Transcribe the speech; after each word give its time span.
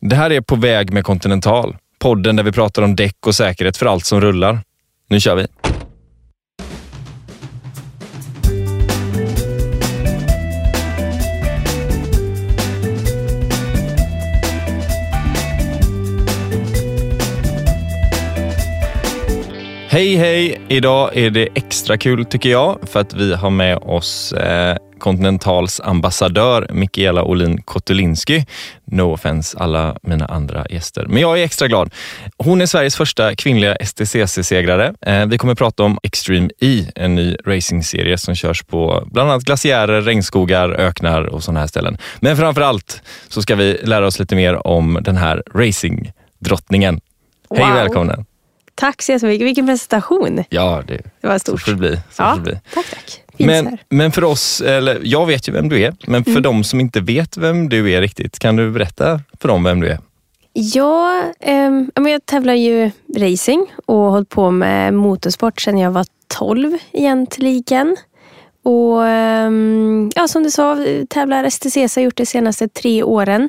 Det 0.00 0.16
här 0.16 0.30
är 0.30 0.40
På 0.40 0.56
väg 0.56 0.92
med 0.92 1.04
Continental. 1.04 1.76
Podden 1.98 2.36
där 2.36 2.42
vi 2.42 2.52
pratar 2.52 2.82
om 2.82 2.96
däck 2.96 3.26
och 3.26 3.34
säkerhet 3.34 3.76
för 3.76 3.86
allt 3.86 4.04
som 4.04 4.20
rullar. 4.20 4.60
Nu 5.08 5.20
kör 5.20 5.36
vi! 5.36 5.46
Hej 19.88 20.16
hej! 20.16 20.60
Idag 20.68 21.16
är 21.16 21.30
det 21.30 21.48
extra 21.54 21.98
kul 21.98 22.24
tycker 22.24 22.50
jag 22.50 22.78
för 22.82 23.00
att 23.00 23.14
vi 23.14 23.34
har 23.34 23.50
med 23.50 23.76
oss 23.76 24.32
eh, 24.32 24.76
Continentals 24.98 25.80
ambassadör 25.84 26.66
Mikaela 26.72 27.22
Olin 27.24 27.62
Kotulinski. 27.62 28.46
No 28.84 29.12
offense 29.12 29.58
alla 29.58 29.96
mina 30.02 30.26
andra 30.26 30.66
gäster, 30.70 31.06
men 31.08 31.22
jag 31.22 31.40
är 31.40 31.44
extra 31.44 31.68
glad. 31.68 31.94
Hon 32.38 32.60
är 32.60 32.66
Sveriges 32.66 32.96
första 32.96 33.34
kvinnliga 33.34 33.76
STCC-segrare. 33.80 34.94
Eh, 35.00 35.26
vi 35.26 35.38
kommer 35.38 35.54
prata 35.54 35.82
om 35.82 35.98
Extreme 36.02 36.50
E, 36.60 36.84
en 36.94 37.14
ny 37.14 37.36
racingserie 37.46 38.18
som 38.18 38.34
körs 38.34 38.62
på 38.62 39.08
bland 39.12 39.30
annat 39.30 39.42
glaciärer, 39.44 40.02
regnskogar, 40.02 40.68
öknar 40.70 41.22
och 41.22 41.42
sådana 41.44 41.60
här 41.60 41.66
ställen. 41.66 41.98
Men 42.20 42.36
framför 42.36 42.62
allt 42.62 43.02
så 43.28 43.42
ska 43.42 43.54
vi 43.54 43.78
lära 43.84 44.06
oss 44.06 44.18
lite 44.18 44.36
mer 44.36 44.66
om 44.66 44.98
den 45.02 45.16
här 45.16 45.42
racingdrottningen. 45.54 47.00
Hej 47.50 47.66
Wow. 47.66 47.74
välkommen! 47.74 48.24
Tack 48.80 49.02
så 49.02 49.12
jättemycket. 49.12 49.46
Vilken 49.46 49.66
presentation. 49.66 50.44
Ja, 50.50 50.82
det, 50.86 51.00
Det 51.20 51.28
var 51.28 51.34
så 51.34 51.38
stort. 51.38 51.60
får 51.62 51.72
det 51.72 51.78
bli. 51.78 51.96
Så 51.96 52.22
Ja, 52.22 52.34
det 52.36 52.40
bli. 52.42 52.60
tack, 52.74 52.86
tack. 52.90 53.22
Men, 53.38 53.78
men 53.88 54.12
för 54.12 54.24
oss, 54.24 54.60
eller 54.60 55.00
jag 55.02 55.26
vet 55.26 55.48
ju 55.48 55.52
vem 55.52 55.68
du 55.68 55.82
är, 55.82 55.94
men 56.06 56.24
för 56.24 56.40
de 56.40 56.64
som 56.64 56.80
inte 56.80 57.00
vet 57.00 57.36
vem 57.36 57.68
du 57.68 57.92
är 57.92 58.00
riktigt, 58.00 58.38
kan 58.38 58.56
du 58.56 58.70
berätta 58.70 59.20
för 59.40 59.48
dem 59.48 59.64
vem 59.64 59.80
du 59.80 59.88
är? 59.88 59.98
Ja, 60.52 61.22
men 61.94 62.12
jag 62.12 62.26
tävlar 62.26 62.54
ju 62.54 62.90
racing 63.16 63.66
och 63.86 63.96
har 63.96 64.10
hållit 64.10 64.28
på 64.28 64.50
med 64.50 64.94
motorsport 64.94 65.60
sedan 65.60 65.78
jag 65.78 65.90
var 65.90 66.06
12 66.28 66.78
egentligen. 66.92 67.96
Och 68.64 69.06
ehm, 69.06 70.10
ja, 70.14 70.28
som 70.28 70.42
du 70.42 70.50
sa, 70.50 70.76
tävlar 71.10 71.50
STCC 71.50 71.96
har 71.96 72.02
gjort 72.02 72.16
det 72.16 72.26
senaste 72.26 72.68
tre 72.68 73.02
åren. 73.02 73.48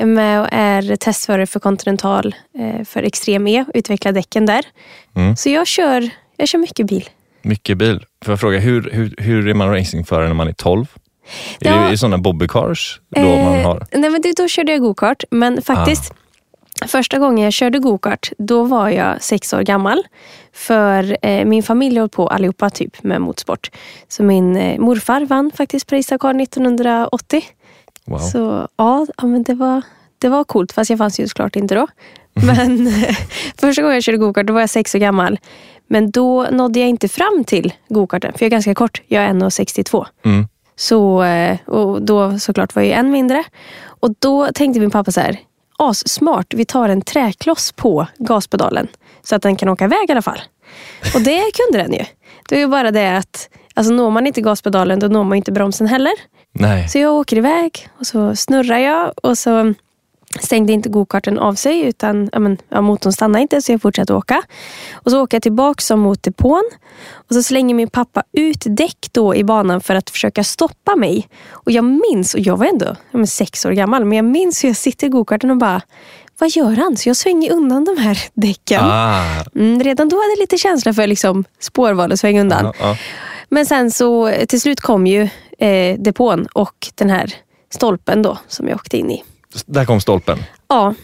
Med 0.00 0.40
och 0.40 0.48
är 0.52 0.96
testförare 0.96 1.46
för 1.46 1.60
Continental 1.60 2.34
eh, 2.58 2.84
för 2.84 3.02
Extrem 3.02 3.46
E 3.46 3.64
och 3.68 3.72
utvecklar 3.74 4.12
däcken 4.12 4.46
där. 4.46 4.64
Mm. 5.16 5.36
Så 5.36 5.48
jag 5.50 5.66
kör, 5.66 6.10
jag 6.36 6.48
kör 6.48 6.58
mycket 6.58 6.86
bil. 6.86 7.08
Mycket 7.42 7.78
bil. 7.78 8.04
Får 8.24 8.32
jag 8.32 8.40
fråga, 8.40 8.58
hur, 8.58 8.90
hur, 8.92 9.14
hur 9.18 9.48
är 9.48 9.54
man 9.54 9.70
racingförare 9.70 10.26
när 10.28 10.34
man 10.34 10.48
är 10.48 10.52
12? 10.52 10.86
Är 11.60 11.70
Ja. 11.70 11.76
det 11.76 11.92
i 11.92 11.98
sådana 11.98 12.18
bobbycars 12.18 13.00
då 13.08 13.20
man 13.20 13.54
Eh, 13.54 13.62
har? 13.66 13.86
Nej, 13.92 14.10
men 14.10 14.20
det, 14.20 14.36
då 14.36 14.48
körde 14.48 14.72
jag 14.72 14.80
gokart. 14.80 15.24
Men 15.30 15.62
faktiskt, 15.62 16.14
första 16.86 17.18
gången 17.18 17.44
jag 17.44 17.52
körde 17.52 17.78
gokart, 17.78 18.30
då 18.38 18.64
var 18.64 18.88
jag 18.88 19.22
sex 19.22 19.52
år 19.52 19.62
gammal. 19.62 20.02
För 20.52 21.16
eh, 21.26 21.44
min 21.44 21.62
familj 21.62 21.98
höll 21.98 22.08
på 22.08 22.28
allihopa 22.28 22.70
typ 22.70 23.02
med 23.02 23.20
motorsport. 23.20 23.70
Så 24.08 24.22
min 24.22 24.56
eh, 24.56 24.78
morfar 24.78 25.20
vann 25.26 25.50
faktiskt 25.56 25.86
Paris-Dakar 25.86 26.42
1980. 26.42 27.42
Wow. 28.08 28.18
Så 28.18 28.68
ja, 28.76 29.06
men 29.22 29.42
det 29.42 29.54
var, 29.54 29.82
det 30.18 30.28
var 30.28 30.44
coolt, 30.44 30.72
fast 30.72 30.90
jag 30.90 30.98
fanns 30.98 31.20
ju 31.20 31.28
såklart 31.28 31.56
inte 31.56 31.74
då. 31.74 31.86
Men 32.34 32.86
eh, 32.86 33.16
första 33.60 33.82
gången 33.82 33.94
jag 33.94 34.02
körde 34.02 34.18
gokart, 34.18 34.46
då 34.46 34.52
var 34.52 34.60
jag 34.60 34.70
sex 34.70 34.94
år 34.94 34.98
gammal. 34.98 35.38
Men 35.86 36.10
då 36.10 36.46
nådde 36.50 36.80
jag 36.80 36.88
inte 36.88 37.08
fram 37.08 37.44
till 37.46 37.72
gokarten, 37.88 38.32
för 38.32 38.44
jag 38.44 38.46
är 38.46 38.50
ganska 38.50 38.74
kort. 38.74 39.02
Jag 39.06 39.24
är 39.24 39.28
1,62. 39.28 40.06
Mm. 40.24 40.48
Så, 40.76 41.22
eh, 41.22 41.58
och 41.66 42.02
då 42.02 42.38
såklart 42.38 42.74
var 42.74 42.82
jag 42.82 42.98
än 42.98 43.10
mindre. 43.10 43.44
Och 43.84 44.14
då 44.18 44.48
tänkte 44.54 44.80
min 44.80 44.90
pappa 44.90 45.12
så 45.12 45.20
här, 45.20 45.38
smart, 45.92 46.46
vi 46.54 46.64
tar 46.64 46.88
en 46.88 47.02
träkloss 47.02 47.72
på 47.72 48.06
gaspedalen 48.18 48.88
så 49.22 49.36
att 49.36 49.42
den 49.42 49.56
kan 49.56 49.68
åka 49.68 49.84
iväg 49.84 50.08
i 50.08 50.12
alla 50.12 50.22
fall. 50.22 50.42
Och 51.14 51.20
det 51.20 51.42
kunde 51.54 51.82
den 51.84 51.92
ju. 51.92 52.04
Det 52.48 52.54
är 52.54 52.60
ju 52.60 52.66
bara 52.66 52.90
det 52.90 53.16
att 53.16 53.48
alltså 53.74 53.92
når 53.92 54.10
man 54.10 54.26
inte 54.26 54.40
gaspedalen 54.40 54.98
då 54.98 55.06
når 55.06 55.24
man 55.24 55.36
inte 55.36 55.52
bromsen 55.52 55.86
heller. 55.86 56.12
Nej. 56.52 56.88
Så 56.88 56.98
jag 56.98 57.14
åker 57.14 57.36
iväg 57.36 57.88
och 57.98 58.06
så 58.06 58.36
snurrar 58.36 58.78
jag 58.78 59.12
och 59.22 59.38
så 59.38 59.74
stängde 60.40 60.72
inte 60.72 60.88
gokarten 60.88 61.38
av 61.38 61.54
sig 61.54 61.80
utan 61.80 62.30
ja, 62.32 62.38
men, 62.38 62.58
ja, 62.68 62.80
motorn 62.80 63.12
stannade 63.12 63.42
inte 63.42 63.62
så 63.62 63.72
jag 63.72 63.82
fortsatte 63.82 64.14
åka. 64.14 64.42
Och 64.92 65.10
så 65.10 65.22
åker 65.22 65.36
jag 65.36 65.42
tillbaka 65.42 65.80
som 65.80 66.00
mot 66.00 66.22
depån 66.22 66.70
och 67.12 67.34
så 67.34 67.42
slänger 67.42 67.74
min 67.74 67.90
pappa 67.90 68.22
ut 68.32 68.62
däck 68.66 69.08
då 69.12 69.34
i 69.34 69.44
banan 69.44 69.80
för 69.80 69.94
att 69.94 70.10
försöka 70.10 70.44
stoppa 70.44 70.96
mig. 70.96 71.28
Och 71.50 71.72
jag 71.72 71.84
minns, 71.84 72.34
och 72.34 72.40
jag 72.40 72.56
var 72.56 72.66
ändå 72.66 72.86
ja, 72.86 73.18
men 73.18 73.26
sex 73.26 73.64
år 73.64 73.70
gammal, 73.70 74.04
men 74.04 74.16
jag 74.16 74.24
minns 74.24 74.64
hur 74.64 74.68
jag 74.68 74.76
sitter 74.76 75.06
i 75.06 75.10
gokarten 75.10 75.50
och 75.50 75.56
bara 75.56 75.82
vad 76.40 76.50
gör 76.50 76.76
han? 76.76 76.96
Så 76.96 77.08
jag 77.08 77.16
svänger 77.16 77.52
undan 77.52 77.84
de 77.84 77.98
här 77.98 78.18
däcken. 78.34 78.84
Ah. 78.84 79.44
Mm, 79.54 79.82
redan 79.82 80.08
då 80.08 80.16
hade 80.16 80.30
jag 80.30 80.38
lite 80.38 80.58
känsla 80.58 80.94
för 80.94 81.06
liksom, 81.06 81.44
spårval 81.60 82.12
och 82.12 82.18
svänga 82.18 82.40
undan. 82.40 82.64
Ja, 82.64 82.72
ja. 82.80 82.96
Men 83.48 83.66
sen 83.66 83.90
så 83.90 84.32
till 84.48 84.60
slut 84.60 84.80
kom 84.80 85.06
ju 85.06 85.28
eh, 85.60 85.98
depån 85.98 86.46
och 86.52 86.88
den 86.94 87.10
här 87.10 87.34
stolpen 87.70 88.22
då 88.22 88.38
som 88.48 88.68
jag 88.68 88.74
åkte 88.76 88.96
in 88.98 89.10
i. 89.10 89.22
Där 89.66 89.84
kom 89.84 90.00
stolpen. 90.00 90.38
Ja, 90.68 90.94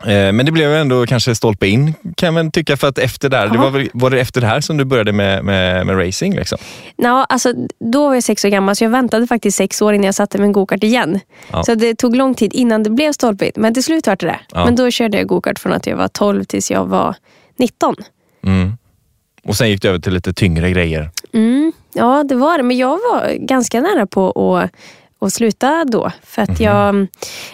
Eh, 0.00 0.32
Men 0.32 0.46
det 0.46 0.52
blev 0.52 0.72
ändå 0.74 1.06
kanske 1.06 1.34
stolpe 1.34 1.66
in 1.68 1.94
kan 2.16 2.34
man 2.34 2.50
tycka 2.50 2.76
för 2.76 2.88
att 2.88 2.98
efter 2.98 3.28
där, 3.28 3.48
det 3.48 3.54
Ja. 3.54 3.60
var, 3.62 3.70
väl, 3.70 3.88
var 3.92 4.10
det 4.10 4.20
efter 4.20 4.40
det 4.40 4.46
här 4.46 4.60
som 4.60 4.76
du 4.76 4.84
började 4.84 5.12
med, 5.12 5.44
med, 5.44 5.86
med 5.86 6.06
racing? 6.06 6.34
Liksom? 6.36 6.58
Nå, 6.98 7.26
alltså, 7.28 7.52
då 7.92 8.08
var 8.08 8.14
jag 8.14 8.22
sex 8.22 8.44
år 8.44 8.48
gammal 8.48 8.76
så 8.76 8.84
jag 8.84 8.90
väntade 8.90 9.26
faktiskt 9.26 9.56
sex 9.56 9.82
år 9.82 9.94
innan 9.94 10.04
jag 10.04 10.14
satte 10.14 10.38
mig 10.38 10.46
en 10.46 10.52
gokart 10.52 10.84
igen. 10.84 11.20
Ja. 11.52 11.62
Så 11.62 11.74
det 11.74 11.94
tog 11.94 12.16
lång 12.16 12.34
tid 12.34 12.52
innan 12.54 12.82
det 12.82 12.90
blev 12.90 13.12
stolpe 13.12 13.46
in. 13.46 13.52
Men 13.56 13.74
till 13.74 13.84
slut 13.84 14.06
var 14.06 14.16
det 14.16 14.26
det. 14.26 14.40
Ja. 14.52 14.64
Men 14.64 14.76
då 14.76 14.90
körde 14.90 15.18
jag 15.18 15.26
gokart 15.26 15.58
från 15.58 15.72
att 15.72 15.86
jag 15.86 15.96
var 15.96 16.08
12 16.08 16.44
tills 16.44 16.70
jag 16.70 16.86
var 16.86 17.14
19. 17.58 17.94
Mm. 18.46 18.72
Och 19.44 19.56
sen 19.56 19.70
gick 19.70 19.82
du 19.82 19.88
över 19.88 19.98
till 19.98 20.12
lite 20.12 20.32
tyngre 20.32 20.70
grejer. 20.70 21.10
Mm, 21.36 21.72
ja, 21.92 22.24
det 22.24 22.34
var 22.34 22.58
det. 22.58 22.64
Men 22.64 22.76
jag 22.76 22.90
var 22.90 23.34
ganska 23.38 23.80
nära 23.80 24.06
på 24.06 24.30
att, 24.30 24.70
att 25.18 25.32
sluta 25.32 25.84
då. 25.84 26.12
För 26.22 26.42
att 26.42 26.60
jag, 26.60 26.94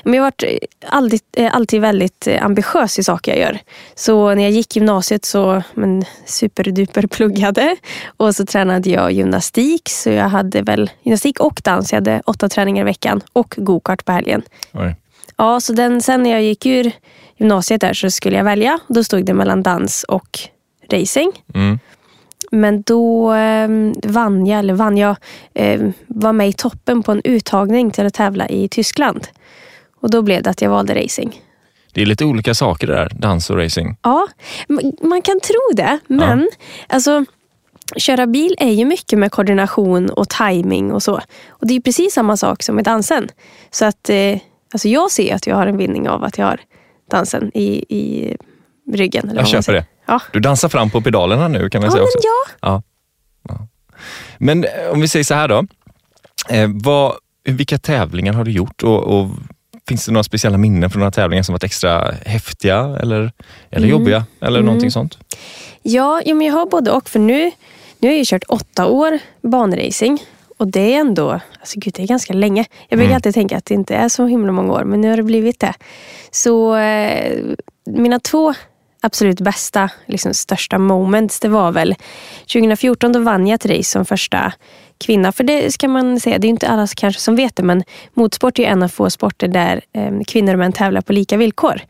men 0.05 0.15
jag 0.15 0.23
har 0.23 0.27
varit 0.27 0.45
alltid, 0.89 1.21
eh, 1.37 1.57
alltid 1.57 1.81
väldigt 1.81 2.27
eh, 2.27 2.45
ambitiös 2.45 2.99
i 2.99 3.05
saker 3.05 3.33
jag 3.33 3.41
gör. 3.41 3.59
Så 3.95 4.35
när 4.35 4.43
jag 4.43 4.51
gick 4.51 4.77
gymnasiet 4.77 5.25
så 5.25 5.63
men, 5.75 6.05
superduper 6.27 7.07
pluggade. 7.07 7.77
Och 8.17 8.35
så 8.35 8.47
tränade 8.47 8.91
jag 8.91 9.13
gymnastik. 9.13 9.89
Så 9.89 10.11
jag 10.11 10.29
hade 10.29 10.63
väl 10.63 10.91
gymnastik 11.03 11.41
och 11.41 11.61
dans. 11.65 11.93
Jag 11.93 11.97
hade 11.97 12.23
åtta 12.27 12.49
träningar 12.49 12.83
i 12.83 12.85
veckan 12.85 13.21
och 13.33 13.55
gokart 13.57 14.05
på 14.05 14.13
helgen. 14.13 14.43
Oj. 14.73 14.97
Ja, 15.37 15.61
så 15.61 15.73
den, 15.73 16.03
sen 16.03 16.23
när 16.23 16.31
jag 16.31 16.43
gick 16.43 16.67
ur 16.67 16.93
gymnasiet 17.37 17.81
där 17.81 17.95
så 17.95 18.11
skulle 18.11 18.37
jag 18.37 18.45
välja. 18.45 18.79
Då 18.89 19.05
stod 19.05 19.25
det 19.25 19.35
mellan 19.35 19.63
dans 19.63 20.05
och 20.05 20.39
racing. 20.91 21.33
Mm. 21.55 21.79
Men 22.55 22.83
då 22.83 23.35
eh, 23.35 23.69
vann 24.05 24.47
jag, 24.47 24.59
eller 24.59 24.75
vann 24.75 24.97
jag, 24.97 25.17
eh, 25.55 25.81
var 26.07 26.33
med 26.33 26.49
i 26.49 26.53
toppen 26.53 27.03
på 27.03 27.13
en 27.13 27.21
uttagning 27.25 27.91
till 27.91 28.07
att 28.07 28.15
tävla 28.15 28.49
i 28.49 28.69
Tyskland. 28.69 29.27
Och 30.01 30.11
då 30.11 30.23
blev 30.23 30.43
det 30.43 30.51
att 30.51 30.63
jag 30.63 30.71
valde 30.71 31.05
racing. 31.05 31.43
Det 31.93 32.03
är 32.03 32.07
lite 32.07 32.25
olika 32.25 32.55
saker 32.55 32.87
det 32.87 32.95
där, 32.95 33.13
dans 33.15 33.51
och 33.51 33.57
racing. 33.57 33.97
Ja, 34.03 34.29
man 35.03 35.23
kan 35.23 35.41
tro 35.41 35.77
det, 35.77 35.99
men 36.07 36.51
alltså 36.89 37.25
Köra 37.97 38.27
bil 38.27 38.55
är 38.59 38.71
ju 38.71 38.85
mycket 38.85 39.19
med 39.19 39.33
koordination 39.33 40.11
och 40.11 40.29
timing 40.29 40.93
och 40.93 41.03
så. 41.03 41.21
Och 41.49 41.67
det 41.67 41.75
är 41.77 41.81
precis 41.81 42.15
samma 42.15 42.37
sak 42.37 42.63
som 42.63 42.75
med 42.75 42.85
dansen. 42.85 43.29
Så 43.71 43.85
att 43.85 44.11
eh, 44.11 44.39
alltså 44.73 44.89
jag 44.89 45.11
ser 45.11 45.35
att 45.35 45.47
jag 45.47 45.57
har 45.57 45.67
en 45.67 45.77
vinning 45.77 46.09
av 46.09 46.25
att 46.25 46.39
jag 46.39 46.47
har 46.47 46.61
dansen 47.11 47.51
i, 47.55 47.85
i 47.99 48.37
ryggen. 48.93 49.29
Eller 49.29 49.41
Jag 49.41 49.49
köper 49.49 49.73
det. 49.73 49.85
Ja, 50.13 50.21
Du 50.33 50.41
dansar 50.41 50.69
fram 50.69 50.91
på 50.91 51.01
pedalerna 51.01 51.49
nu 51.49 51.71
kan 51.71 51.81
man 51.81 51.87
ja 51.91 51.93
säga 51.93 52.03
också. 52.05 52.19
ja. 52.23 52.59
Ja. 52.69 52.83
ja. 53.49 53.67
Men 54.39 54.65
eh, 54.65 54.71
om 54.93 55.01
vi 55.01 55.09
säger 55.09 55.25
så 55.25 55.35
här 55.35 55.49
då. 55.49 55.65
Eh, 56.51 56.71
vad, 56.75 57.13
vilka 57.45 57.79
tävlingar 57.79 58.33
har 58.33 58.45
du 58.45 58.51
gjort 58.51 58.83
och, 58.83 59.03
och 59.05 59.29
finns 59.89 60.07
det 60.07 60.13
några 60.13 60.25
speciella 60.25 60.59
minnen 60.59 60.91
från 60.91 61.01
några 61.01 61.11
tävlingar 61.11 61.43
som 61.43 61.53
varit 61.53 61.65
extra 61.65 62.11
häftiga 62.27 62.79
eller, 63.01 63.33
eller 63.71 63.87
Mm. 63.87 63.91
jobbiga 63.91 64.25
eller 64.41 64.63
någonting 64.63 64.91
sånt? 64.91 65.19
Ja, 65.83 66.23
jo, 66.25 66.37
men 66.37 66.47
jag 66.47 66.55
har 66.55 66.67
både 66.67 66.91
och. 66.91 67.09
För 67.09 67.19
nu, 67.19 67.51
nu 67.99 68.09
har 68.09 68.13
jag 68.13 68.19
ju 68.19 68.25
kört 68.25 68.45
åtta 68.49 68.87
år 68.87 69.19
banracing. 69.43 70.19
Och 70.59 70.69
det 70.69 70.95
är 70.95 71.01
ändå, 71.01 71.31
alltså 71.61 71.81
gud 71.81 71.95
det 71.97 72.03
är 72.03 72.07
ganska 72.07 72.33
länge. 72.33 72.65
Jag 72.89 72.97
brukar 72.99 73.05
Mm. 73.11 73.17
alltid 73.17 73.35
tänka 73.35 73.57
att 73.57 73.65
det 73.65 73.75
inte 73.75 73.95
är 73.95 74.09
så 74.09 74.27
himla 74.27 74.53
många 74.53 74.73
år, 74.73 74.85
men 74.85 75.01
nu 75.01 75.11
har 75.11 75.17
det 75.17 75.23
blivit 75.23 75.61
det. 75.61 75.75
Så 76.31 76.77
eh, 76.77 77.41
mina 77.87 78.21
två 78.21 78.55
absolut 79.03 79.41
bästa, 79.41 79.91
liksom 80.07 80.35
största 80.35 80.79
moments, 80.79 81.41
det 81.41 81.49
var 81.49 81.73
väl 81.73 81.95
2014 82.53 83.13
då 83.13 83.21
vann 83.21 83.47
jag 83.47 83.55
ett 83.55 83.67
race 83.67 83.91
som 83.91 84.05
första 84.05 84.53
kvinna. 84.99 85.33
För 85.33 85.45
det 85.45 85.73
ska 85.73 85.89
man 85.89 86.21
säga, 86.21 86.39
det 86.39 86.47
är 86.47 86.49
inte 86.49 86.69
alla 86.69 86.87
kanske 86.97 87.21
som 87.21 87.37
vet 87.37 87.57
det, 87.57 87.63
men 87.63 87.85
motorsport 88.15 88.59
är 88.59 88.63
en 88.63 88.83
av 88.83 88.89
få 88.89 89.11
sporter 89.11 89.49
där 89.49 89.81
eh, 89.93 90.11
kvinnor 90.27 90.53
och 90.53 90.59
män 90.59 90.73
tävlar 90.73 91.01
på 91.01 91.13
lika 91.13 91.37
villkor. 91.37 91.81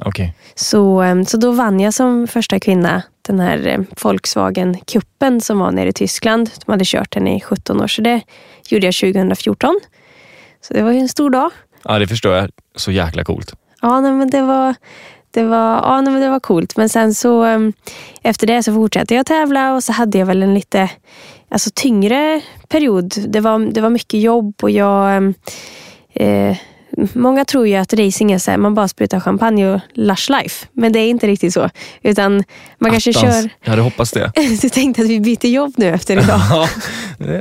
Okej. 0.00 0.34
Så, 0.54 1.02
eh, 1.02 1.22
så 1.22 1.36
då 1.36 1.52
vann 1.52 1.80
jag 1.80 1.94
som 1.94 2.26
första 2.26 2.60
kvinna 2.60 3.02
den 3.22 3.40
här 3.40 3.66
eh, 3.66 3.78
Volkswagen-kuppen 4.02 5.40
som 5.40 5.58
var 5.58 5.70
nere 5.70 5.88
i 5.88 5.92
Tyskland. 5.92 6.50
De 6.66 6.72
hade 6.72 6.84
kört 6.84 7.12
den 7.12 7.28
i 7.28 7.40
17 7.40 7.80
år, 7.80 7.86
så 7.86 8.02
det 8.02 8.20
gjorde 8.68 8.86
jag 8.86 8.94
2014. 8.94 9.80
Så 10.60 10.74
det 10.74 10.82
var 10.82 10.92
ju 10.92 10.98
en 10.98 11.08
stor 11.08 11.30
dag. 11.30 11.50
Ja, 11.84 11.98
det 11.98 12.06
förstår 12.06 12.34
jag. 12.34 12.50
Så 12.76 12.90
jäkla 12.90 13.24
coolt. 13.24 13.54
Ja, 13.82 14.00
nej, 14.00 14.12
men 14.12 14.30
det 14.30 14.42
var, 14.42 14.74
det 15.38 15.44
var, 15.44 15.74
ja, 15.82 16.00
nej, 16.00 16.12
men 16.12 16.22
det 16.22 16.30
var 16.30 16.40
coolt. 16.40 16.76
Men 16.76 16.88
sen 16.88 17.14
så 17.14 17.42
ehm, 17.42 17.72
efter 18.22 18.46
det 18.46 18.62
så 18.62 18.74
fortsatte 18.74 19.14
jag 19.14 19.26
tävla 19.26 19.74
och 19.74 19.84
så 19.84 19.92
hade 19.92 20.18
jag 20.18 20.26
väl 20.26 20.42
en 20.42 20.54
lite 20.54 20.90
alltså, 21.48 21.70
tyngre 21.74 22.40
period. 22.68 23.14
Det 23.28 23.40
var, 23.40 23.58
det 23.72 23.80
var 23.80 23.90
mycket 23.90 24.20
jobb 24.20 24.54
och 24.62 24.70
jag 24.70 25.16
ehm, 25.16 25.34
eh, 26.14 26.56
Många 27.12 27.44
tror 27.44 27.68
ju 27.68 27.74
att 27.74 27.94
racing 27.94 28.32
är 28.32 28.38
så 28.38 28.50
här, 28.50 28.58
man 28.58 28.74
bara 28.74 28.88
sprutar 28.88 29.20
champagne 29.20 29.74
och 29.74 29.80
lush 29.94 30.30
life. 30.30 30.66
Men 30.72 30.92
det 30.92 30.98
är 30.98 31.08
inte 31.08 31.26
riktigt 31.26 31.54
så. 31.54 31.70
Utan 32.02 32.44
man 32.78 32.90
kanske 32.90 33.10
Attans. 33.10 33.42
kör... 33.42 33.50
Jag 33.62 33.70
hade 33.70 33.82
hoppats 33.82 34.10
det. 34.12 34.32
du 34.62 34.68
tänkte 34.68 35.02
att 35.02 35.08
vi 35.08 35.20
byter 35.20 35.46
jobb 35.46 35.72
nu 35.76 35.88
efter 35.88 36.22
idag? 36.22 36.40
Ja, 36.50 36.68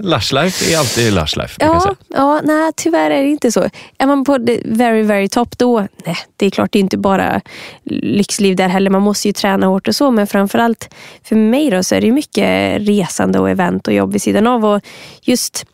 lush 0.01 0.33
life 0.33 0.73
är 0.73 0.77
alltid 0.77 1.13
lush 1.13 1.37
life. 1.37 1.55
Ja, 1.59 1.95
ja, 2.07 2.41
nej 2.43 2.71
tyvärr 2.75 3.11
är 3.11 3.23
det 3.23 3.29
inte 3.29 3.51
så. 3.51 3.69
Är 3.97 4.07
man 4.07 4.23
på 4.23 4.37
the 4.37 4.61
very, 4.65 5.01
very 5.01 5.29
top 5.29 5.57
då, 5.57 5.87
nej, 6.05 6.15
det 6.35 6.45
är 6.45 6.49
klart 6.49 6.71
det 6.71 6.79
är 6.79 6.81
inte 6.81 6.97
bara 6.97 7.41
lyxliv 7.83 8.55
där 8.55 8.67
heller. 8.67 8.89
Man 8.89 9.01
måste 9.01 9.27
ju 9.27 9.33
träna 9.33 9.67
hårt 9.67 9.87
och 9.87 9.95
så, 9.95 10.11
men 10.11 10.27
framförallt 10.27 10.89
för 11.23 11.35
mig 11.35 11.69
då 11.69 11.83
så 11.83 11.95
är 11.95 12.01
det 12.01 12.11
mycket 12.11 12.81
resande 12.87 13.39
och 13.39 13.49
event 13.49 13.87
och 13.87 13.93
jobb 13.93 14.11
vid 14.11 14.21
sidan 14.21 14.47
av. 14.47 14.65
Och 14.65 14.81
just 15.21 15.65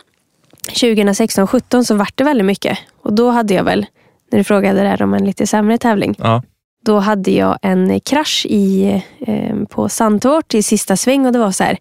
2016-17 0.70 1.84
så 1.84 1.96
vart 1.96 2.18
det 2.18 2.24
väldigt 2.24 2.46
mycket. 2.46 2.78
Och 3.04 3.14
då 3.14 3.30
hade 3.30 3.54
jag 3.54 3.64
väl, 3.64 3.86
när 4.32 4.38
du 4.40 4.44
frågade 4.44 4.82
där 4.82 5.02
om 5.02 5.14
en 5.14 5.26
lite 5.26 5.48
sämre 5.48 5.78
tävling, 5.78 6.16
Ja. 6.20 6.44
då 6.86 7.00
hade 7.00 7.32
jag 7.32 7.58
en 7.62 8.00
krasch 8.00 8.46
i, 8.50 8.84
eh, 9.28 9.56
på 9.70 9.90
Sandtorp 9.90 10.54
i 10.54 10.64
sista 10.64 10.98
sväng 10.98 11.26
och 11.26 11.34
det 11.34 11.40
var 11.40 11.52
så 11.52 11.64
här. 11.64 11.78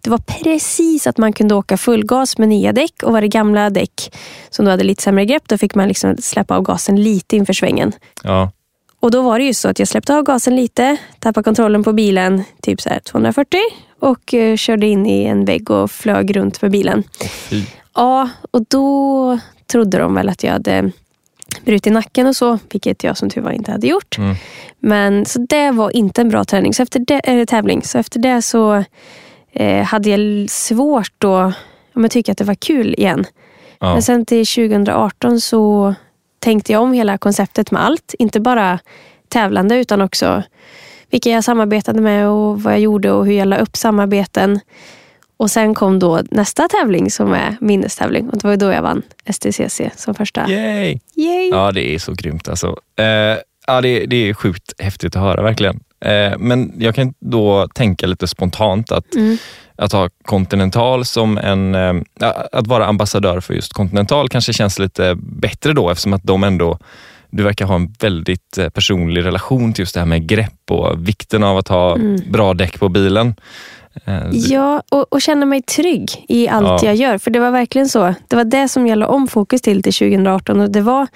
Det 0.00 0.10
var 0.10 0.18
precis 0.18 1.06
att 1.06 1.18
man 1.18 1.32
kunde 1.32 1.54
åka 1.54 1.76
fullgas 1.76 2.38
med 2.38 2.48
nya 2.48 2.72
däck 2.72 3.02
och 3.02 3.12
var 3.12 3.20
det 3.20 3.28
gamla 3.28 3.70
däck 3.70 4.14
som 4.50 4.64
då 4.64 4.70
hade 4.70 4.84
lite 4.84 5.02
sämre 5.02 5.24
grepp, 5.24 5.42
då 5.48 5.58
fick 5.58 5.74
man 5.74 5.88
liksom 5.88 6.16
släppa 6.16 6.56
av 6.56 6.62
gasen 6.62 7.02
lite 7.02 7.36
inför 7.36 7.52
svängen. 7.52 7.92
Ja. 8.22 8.50
Och 9.00 9.10
då 9.10 9.22
var 9.22 9.38
det 9.38 9.44
ju 9.44 9.54
så 9.54 9.68
att 9.68 9.78
jag 9.78 9.88
släppte 9.88 10.16
av 10.16 10.22
gasen 10.22 10.56
lite, 10.56 10.96
tappade 11.18 11.44
kontrollen 11.44 11.84
på 11.84 11.92
bilen, 11.92 12.44
typ 12.62 12.80
så 12.80 12.88
här 12.88 13.00
240 13.00 13.58
och 14.00 14.34
eh, 14.34 14.56
körde 14.56 14.86
in 14.86 15.06
i 15.06 15.24
en 15.24 15.44
vägg 15.44 15.70
och 15.70 15.90
flög 15.90 16.36
runt 16.36 16.62
med 16.62 16.70
bilen. 16.70 17.02
Fy. 17.50 17.62
Ja, 17.94 18.28
och 18.50 18.60
då 18.68 19.38
trodde 19.74 19.98
de 19.98 20.14
väl 20.14 20.28
att 20.28 20.42
jag 20.42 20.52
hade 20.52 20.90
brutit 21.64 21.92
nacken 21.92 22.26
och 22.26 22.36
så, 22.36 22.58
vilket 22.70 23.04
jag 23.04 23.16
som 23.16 23.30
tur 23.30 23.40
var 23.40 23.50
inte 23.50 23.72
hade 23.72 23.86
gjort. 23.86 24.18
Mm. 24.18 24.34
Men 24.78 25.26
så 25.26 25.38
det 25.48 25.70
var 25.70 25.96
inte 25.96 26.20
en 26.20 26.28
bra 26.28 26.44
träning. 26.44 26.74
Så 26.74 26.82
efter 26.82 27.00
det, 27.00 27.18
eller 27.18 27.46
tävling. 27.46 27.82
Så 27.82 27.98
efter 27.98 28.20
det 28.20 28.42
så 28.42 28.84
eh, 29.52 29.84
hade 29.84 30.10
jag 30.10 30.50
svårt 30.50 31.24
att 31.24 31.54
ja, 31.92 32.08
tycka 32.10 32.32
att 32.32 32.38
det 32.38 32.44
var 32.44 32.54
kul 32.54 32.94
igen. 32.94 33.24
Ja. 33.80 33.92
Men 33.92 34.02
sen 34.02 34.26
till 34.26 34.46
2018 34.46 35.40
så 35.40 35.94
tänkte 36.38 36.72
jag 36.72 36.82
om 36.82 36.92
hela 36.92 37.18
konceptet 37.18 37.70
med 37.70 37.84
allt. 37.84 38.14
Inte 38.18 38.40
bara 38.40 38.78
tävlande 39.28 39.76
utan 39.76 40.00
också 40.00 40.42
vilka 41.10 41.30
jag 41.30 41.44
samarbetade 41.44 42.00
med 42.00 42.28
och 42.28 42.62
vad 42.62 42.72
jag 42.72 42.80
gjorde 42.80 43.12
och 43.12 43.26
hur 43.26 43.32
jag 43.32 43.48
la 43.48 43.56
upp 43.56 43.76
samarbeten. 43.76 44.60
Och 45.36 45.50
sen 45.50 45.74
kom 45.74 45.98
då 45.98 46.22
nästa 46.30 46.68
tävling 46.68 47.10
som 47.10 47.32
är 47.32 47.56
minnestävling 47.60 48.28
och 48.30 48.38
det 48.38 48.48
var 48.48 48.56
då 48.56 48.72
jag 48.72 48.82
vann 48.82 49.02
STCC 49.32 49.80
som 49.96 50.14
första. 50.14 50.50
Yay! 50.50 50.98
Yay! 51.16 51.48
Ja, 51.48 51.72
det 51.72 51.94
är 51.94 51.98
så 51.98 52.12
grymt 52.12 52.48
alltså. 52.48 52.76
Eh, 52.98 53.04
ja, 53.66 53.80
det, 53.80 54.06
det 54.06 54.16
är 54.28 54.34
sjukt 54.34 54.72
häftigt 54.78 55.16
att 55.16 55.22
höra 55.22 55.42
verkligen. 55.42 55.80
Eh, 56.04 56.38
men 56.38 56.72
jag 56.78 56.94
kan 56.94 57.14
då 57.20 57.68
tänka 57.68 58.06
lite 58.06 58.26
spontant 58.28 58.92
att, 58.92 59.14
Mm. 59.14 59.38
att 59.76 59.92
ha 59.92 60.08
Continental 60.24 61.04
som 61.04 61.38
en... 61.38 61.74
Eh, 61.74 61.94
att 62.52 62.66
vara 62.66 62.86
ambassadör 62.86 63.40
för 63.40 63.54
just 63.54 63.72
Continental 63.72 64.28
kanske 64.28 64.52
känns 64.52 64.78
lite 64.78 65.14
bättre 65.18 65.72
då 65.72 65.90
eftersom 65.90 66.12
att 66.12 66.22
de 66.22 66.44
ändå 66.44 66.78
du 67.30 67.42
verkar 67.42 67.66
ha 67.66 67.74
en 67.74 67.94
väldigt 68.00 68.58
eh, 68.58 68.68
personlig 68.68 69.24
relation 69.24 69.72
till 69.72 69.82
just 69.82 69.94
det 69.94 70.00
här 70.00 70.06
med 70.06 70.26
grepp 70.28 70.70
och 70.70 71.08
vikten 71.08 71.44
av 71.44 71.58
att 71.58 71.68
ha 71.68 71.96
bra 72.30 72.54
däck 72.54 72.78
på 72.80 72.88
bilen. 72.88 73.34
Eh, 74.04 74.28
Ja, 74.32 74.82
och, 74.90 75.12
och 75.12 75.22
känna 75.22 75.46
mig 75.46 75.62
trygg 75.62 76.24
i 76.28 76.48
allt 76.48 76.66
Ja. 76.82 76.88
jag 76.88 76.94
gör. 76.94 77.18
För 77.18 77.30
det 77.30 77.40
var 77.40 77.50
verkligen 77.50 77.88
så. 77.88 78.14
Det 78.28 78.36
var 78.36 78.44
det 78.44 78.68
som 78.68 78.86
jag 78.86 78.98
la 78.98 79.06
om 79.06 79.28
fokus 79.28 79.62
till 79.62 79.82
till 79.82 79.92
2018. 79.92 80.60
Och 80.60 80.70
det 80.70 80.80
var 80.80 81.06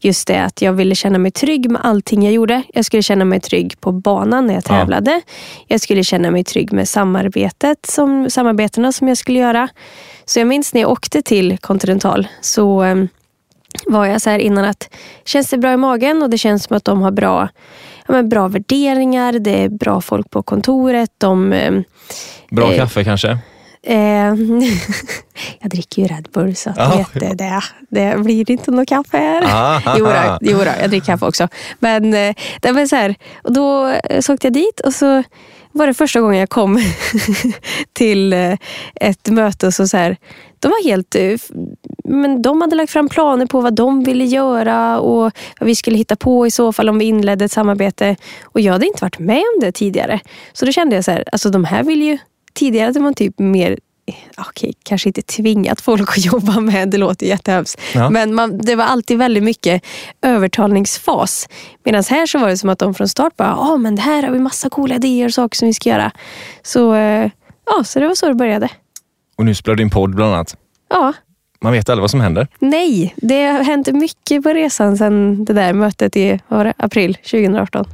just 0.00 0.26
det 0.28 0.38
att 0.44 0.62
jag 0.62 0.72
ville 0.72 0.94
känna 0.94 1.18
mig 1.18 1.30
trygg 1.30 1.70
med 1.70 1.80
allting 1.84 2.22
jag 2.22 2.32
gjorde. 2.32 2.62
Jag 2.74 2.84
skulle 2.84 3.02
känna 3.02 3.24
mig 3.24 3.40
trygg 3.40 3.80
på 3.80 3.92
banan 3.92 4.46
när 4.46 4.54
jag 4.54 4.62
Ja. 4.68 4.68
tävlade. 4.78 5.20
Jag 5.66 5.80
skulle 5.80 6.04
känna 6.04 6.30
mig 6.30 6.44
trygg 6.44 6.72
med 6.72 6.88
samarbetet 6.88 7.86
som, 7.86 8.30
samarbetena 8.30 8.92
som 8.92 9.08
jag 9.08 9.18
skulle 9.18 9.38
göra. 9.38 9.68
Så 10.24 10.38
jag 10.38 10.48
minns 10.48 10.74
när 10.74 10.80
jag 10.80 10.90
åkte 10.90 11.22
till 11.22 11.58
Continental 11.58 12.26
så 12.40 12.82
eh, 12.84 12.96
var 13.86 14.06
jag 14.06 14.22
så 14.22 14.30
här 14.30 14.38
innan 14.38 14.64
att 14.64 14.88
känns 15.24 15.50
det 15.50 15.58
bra 15.58 15.72
i 15.72 15.76
magen 15.76 16.22
och 16.22 16.30
det 16.30 16.38
känns 16.38 16.64
som 16.64 16.76
att 16.76 16.84
de 16.84 17.02
har 17.02 17.10
bra, 17.10 17.40
ja, 17.40 17.48
men 18.12 18.28
bra 18.28 18.48
värderingar. 18.48 19.32
Det 19.32 19.64
är 19.64 19.68
bra 19.68 20.00
folk 20.00 20.30
på 20.30 20.42
kontoret. 20.42 21.10
De 21.18 21.52
eh, 21.52 21.80
bra 22.50 22.72
eh, 22.72 22.78
kaffe 22.78 23.04
kanske? 23.04 23.38
Eh, 23.86 23.96
jag 25.60 25.70
dricker 25.70 26.02
ju 26.02 26.08
Red 26.08 26.28
Bull 26.32 26.56
så 26.56 26.70
att 26.70 26.76
Ja. 26.76 27.06
vet 27.14 27.38
det, 27.38 27.60
det, 27.90 28.18
blir 28.18 28.50
inte 28.50 28.70
något 28.70 28.88
kaffe 28.88 29.16
här. 29.16 29.42
Ah, 29.46 29.94
Jo 29.98 30.04
då, 30.04 30.38
jo 30.40 30.58
då, 30.58 30.70
jag 30.80 30.90
dricker 30.90 31.06
kaffe 31.06 31.26
också. 31.26 31.48
Men 31.78 32.14
eh, 32.14 32.34
det 32.60 32.72
var 32.72 32.86
så 32.86 32.96
här, 32.96 33.14
och 33.42 33.52
då 33.52 33.88
eh, 33.88 34.20
så 34.20 34.34
åkte 34.34 34.46
jag 34.46 34.54
dit 34.54 34.80
och 34.80 34.94
så 34.94 35.22
var 35.72 35.86
det 35.86 35.94
första 35.94 36.20
gången 36.20 36.40
jag 36.40 36.48
kom 36.48 36.78
till 37.92 38.32
eh, 38.32 38.56
ett 38.94 39.28
möte 39.28 39.66
och 39.66 39.74
så, 39.74 39.88
så 39.88 39.96
här, 39.96 40.16
de 40.58 40.68
var 40.68 40.84
helt... 40.84 41.14
Eh, 41.14 41.38
men 42.04 42.42
de 42.42 42.60
hade 42.60 42.76
lagt 42.76 42.92
fram 42.92 43.08
planer 43.08 43.46
på 43.46 43.60
vad 43.60 43.74
de 43.74 44.04
ville 44.04 44.24
göra 44.24 45.00
och 45.00 45.22
vad 45.60 45.66
vi 45.66 45.74
skulle 45.74 45.96
hitta 45.96 46.16
på 46.16 46.46
i 46.46 46.50
så 46.50 46.72
fall 46.72 46.88
om 46.88 46.98
vi 46.98 47.04
inledde 47.04 47.44
ett 47.44 47.52
samarbete. 47.52 48.16
Och 48.44 48.60
jag 48.60 48.72
hade 48.72 48.86
inte 48.86 49.04
varit 49.04 49.18
med 49.18 49.42
om 49.54 49.60
det 49.60 49.72
tidigare. 49.72 50.20
Så 50.52 50.64
då 50.66 50.72
kände 50.72 50.96
jag 50.96 51.04
så 51.04 51.10
här, 51.10 51.24
alltså 51.32 51.50
de 51.50 51.64
här 51.64 51.82
vill 51.82 52.02
ju... 52.02 52.18
Tidigare 52.54 52.86
hade 52.86 53.00
man 53.00 53.14
typ 53.14 53.38
mer 53.38 53.78
Okej, 54.36 54.74
kanske 54.82 55.08
inte 55.08 55.22
tvingat 55.22 55.80
folk 55.80 56.10
att 56.10 56.24
jobba 56.24 56.60
med, 56.60 56.88
det 56.88 56.98
låter 56.98 57.26
jättehemskt. 57.26 57.80
Ja. 57.94 58.10
Men 58.10 58.34
man, 58.34 58.58
det 58.58 58.74
var 58.74 58.84
alltid 58.84 59.18
väldigt 59.18 59.42
mycket 59.42 59.82
övertalningsfas. 60.22 61.48
Medan 61.84 62.02
här 62.10 62.26
så 62.26 62.38
var 62.38 62.48
det 62.48 62.56
som 62.58 62.68
att 62.70 62.78
de 62.78 62.94
från 62.94 63.08
start 63.08 63.36
bara, 63.36 63.48
ja 63.48 63.76
men 63.76 63.96
det 63.96 64.02
här 64.02 64.22
har 64.22 64.30
vi 64.30 64.38
massa 64.38 64.70
coola 64.70 64.94
idéer 64.94 65.26
och 65.26 65.34
saker 65.34 65.56
som 65.56 65.68
vi 65.68 65.74
ska 65.74 65.88
göra. 65.88 66.10
Så, 66.62 66.94
eh, 66.94 67.30
ja, 67.66 67.84
så 67.84 68.00
det 68.00 68.08
var 68.08 68.14
så 68.14 68.28
det 68.28 68.34
började. 68.34 68.68
Och 69.38 69.44
nu 69.44 69.54
spelar 69.54 69.76
du 69.76 69.82
in 69.82 69.90
podd 69.90 70.14
bland 70.14 70.34
annat. 70.34 70.56
Ja, 70.90 71.12
Man 71.60 71.72
vet 71.72 71.88
aldrig 71.88 72.00
vad 72.02 72.10
som 72.10 72.20
händer. 72.20 72.48
nej, 72.58 73.14
det 73.16 73.46
har 73.46 73.64
hänt 73.64 73.86
mycket 73.92 74.42
på 74.42 74.48
resan 74.48 74.96
sedan 74.96 75.44
det 75.44 75.52
där 75.52 75.72
mötet 75.72 76.16
i 76.16 76.40
det, 76.48 76.74
april 76.78 77.14
2018. 77.14 77.84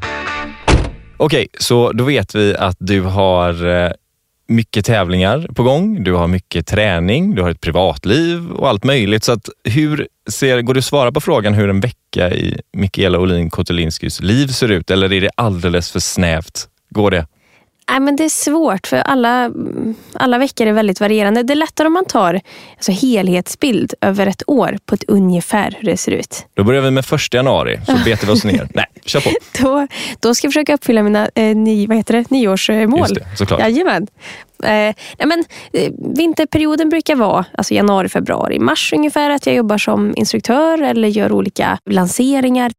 Okej, 1.16 1.48
så 1.58 1.92
då 1.92 2.04
vet 2.04 2.34
vi 2.34 2.56
att 2.56 2.76
du 2.78 3.00
har 3.02 3.66
eh, 3.84 3.90
mycket 4.48 4.84
tävlingar 4.84 5.48
på 5.54 5.62
gång. 5.62 6.04
Du 6.04 6.12
har 6.12 6.26
mycket 6.26 6.66
träning, 6.66 7.34
du 7.34 7.42
har 7.42 7.50
ett 7.50 7.60
privatliv 7.60 8.50
och 8.50 8.68
allt 8.68 8.84
möjligt. 8.84 9.24
Så 9.24 9.32
att 9.32 9.48
hur 9.64 10.08
ser, 10.30 10.62
går 10.62 10.74
det 10.74 10.78
att 10.78 10.84
svara 10.84 11.12
på 11.12 11.20
frågan 11.20 11.54
hur 11.54 11.70
en 11.70 11.80
vecka 11.80 12.30
i 12.30 12.60
Mikaela 12.72 13.18
Olin 13.18 13.50
Kotulinskys 13.50 14.20
liv 14.20 14.46
ser 14.46 14.68
ut? 14.68 14.90
Eller 14.90 15.12
är 15.12 15.20
det 15.20 15.30
alldeles 15.34 15.90
för 15.90 16.00
snävt? 16.00 16.68
Går 16.90 17.10
det? 17.10 17.26
Nej, 17.90 18.00
men 18.00 18.16
det 18.16 18.24
är 18.24 18.28
svårt 18.28 18.86
för 18.86 18.96
alla, 18.96 19.50
alla 20.12 20.38
veckor 20.38 20.66
är 20.66 20.72
väldigt 20.72 21.00
varierande. 21.00 21.42
Det 21.42 21.52
är 21.52 21.56
lättare 21.56 21.86
om 21.86 21.92
man 21.92 22.04
tar 22.04 22.40
alltså, 22.76 22.92
helhetsbild 22.92 23.94
över 24.00 24.26
ett 24.26 24.42
år 24.46 24.78
på 24.86 24.94
ett 24.94 25.04
ungefär 25.08 25.76
hur 25.78 25.90
det 25.90 25.96
ser 25.96 26.12
ut. 26.12 26.46
Då 26.54 26.64
börjar 26.64 26.82
vi 26.82 26.90
med 26.90 27.06
första 27.06 27.36
januari, 27.36 27.80
så 27.86 27.92
betar 28.04 28.26
vi 28.26 28.32
oss 28.32 28.44
ner. 28.44 28.68
Nej, 28.74 28.86
kör 29.08 29.20
på. 29.20 29.30
Då, 29.62 29.86
då 30.20 30.34
ska 30.34 30.46
jag 30.46 30.52
försöka 30.52 30.74
uppfylla 30.74 31.02
mina 31.02 31.30
eh, 31.34 31.56
ny, 31.56 31.86
vad 31.86 31.96
heter 31.96 32.14
det? 32.14 32.30
nyårsmål. 32.30 33.00
Just 33.00 33.14
det, 33.14 33.26
såklart. 33.36 33.60
Jajamän. 33.60 34.06
Eh, 34.62 34.94
men, 35.26 35.44
eh, 35.72 35.92
vinterperioden 36.16 36.88
brukar 36.88 37.16
vara 37.16 37.44
alltså 37.52 37.74
januari, 37.74 38.08
februari, 38.08 38.58
mars 38.58 38.92
ungefär. 38.92 39.30
Att 39.30 39.46
jag 39.46 39.54
jobbar 39.54 39.78
som 39.78 40.12
instruktör 40.16 40.82
eller 40.82 41.08
gör 41.08 41.32
olika 41.32 41.78
lanseringar. 41.90 42.72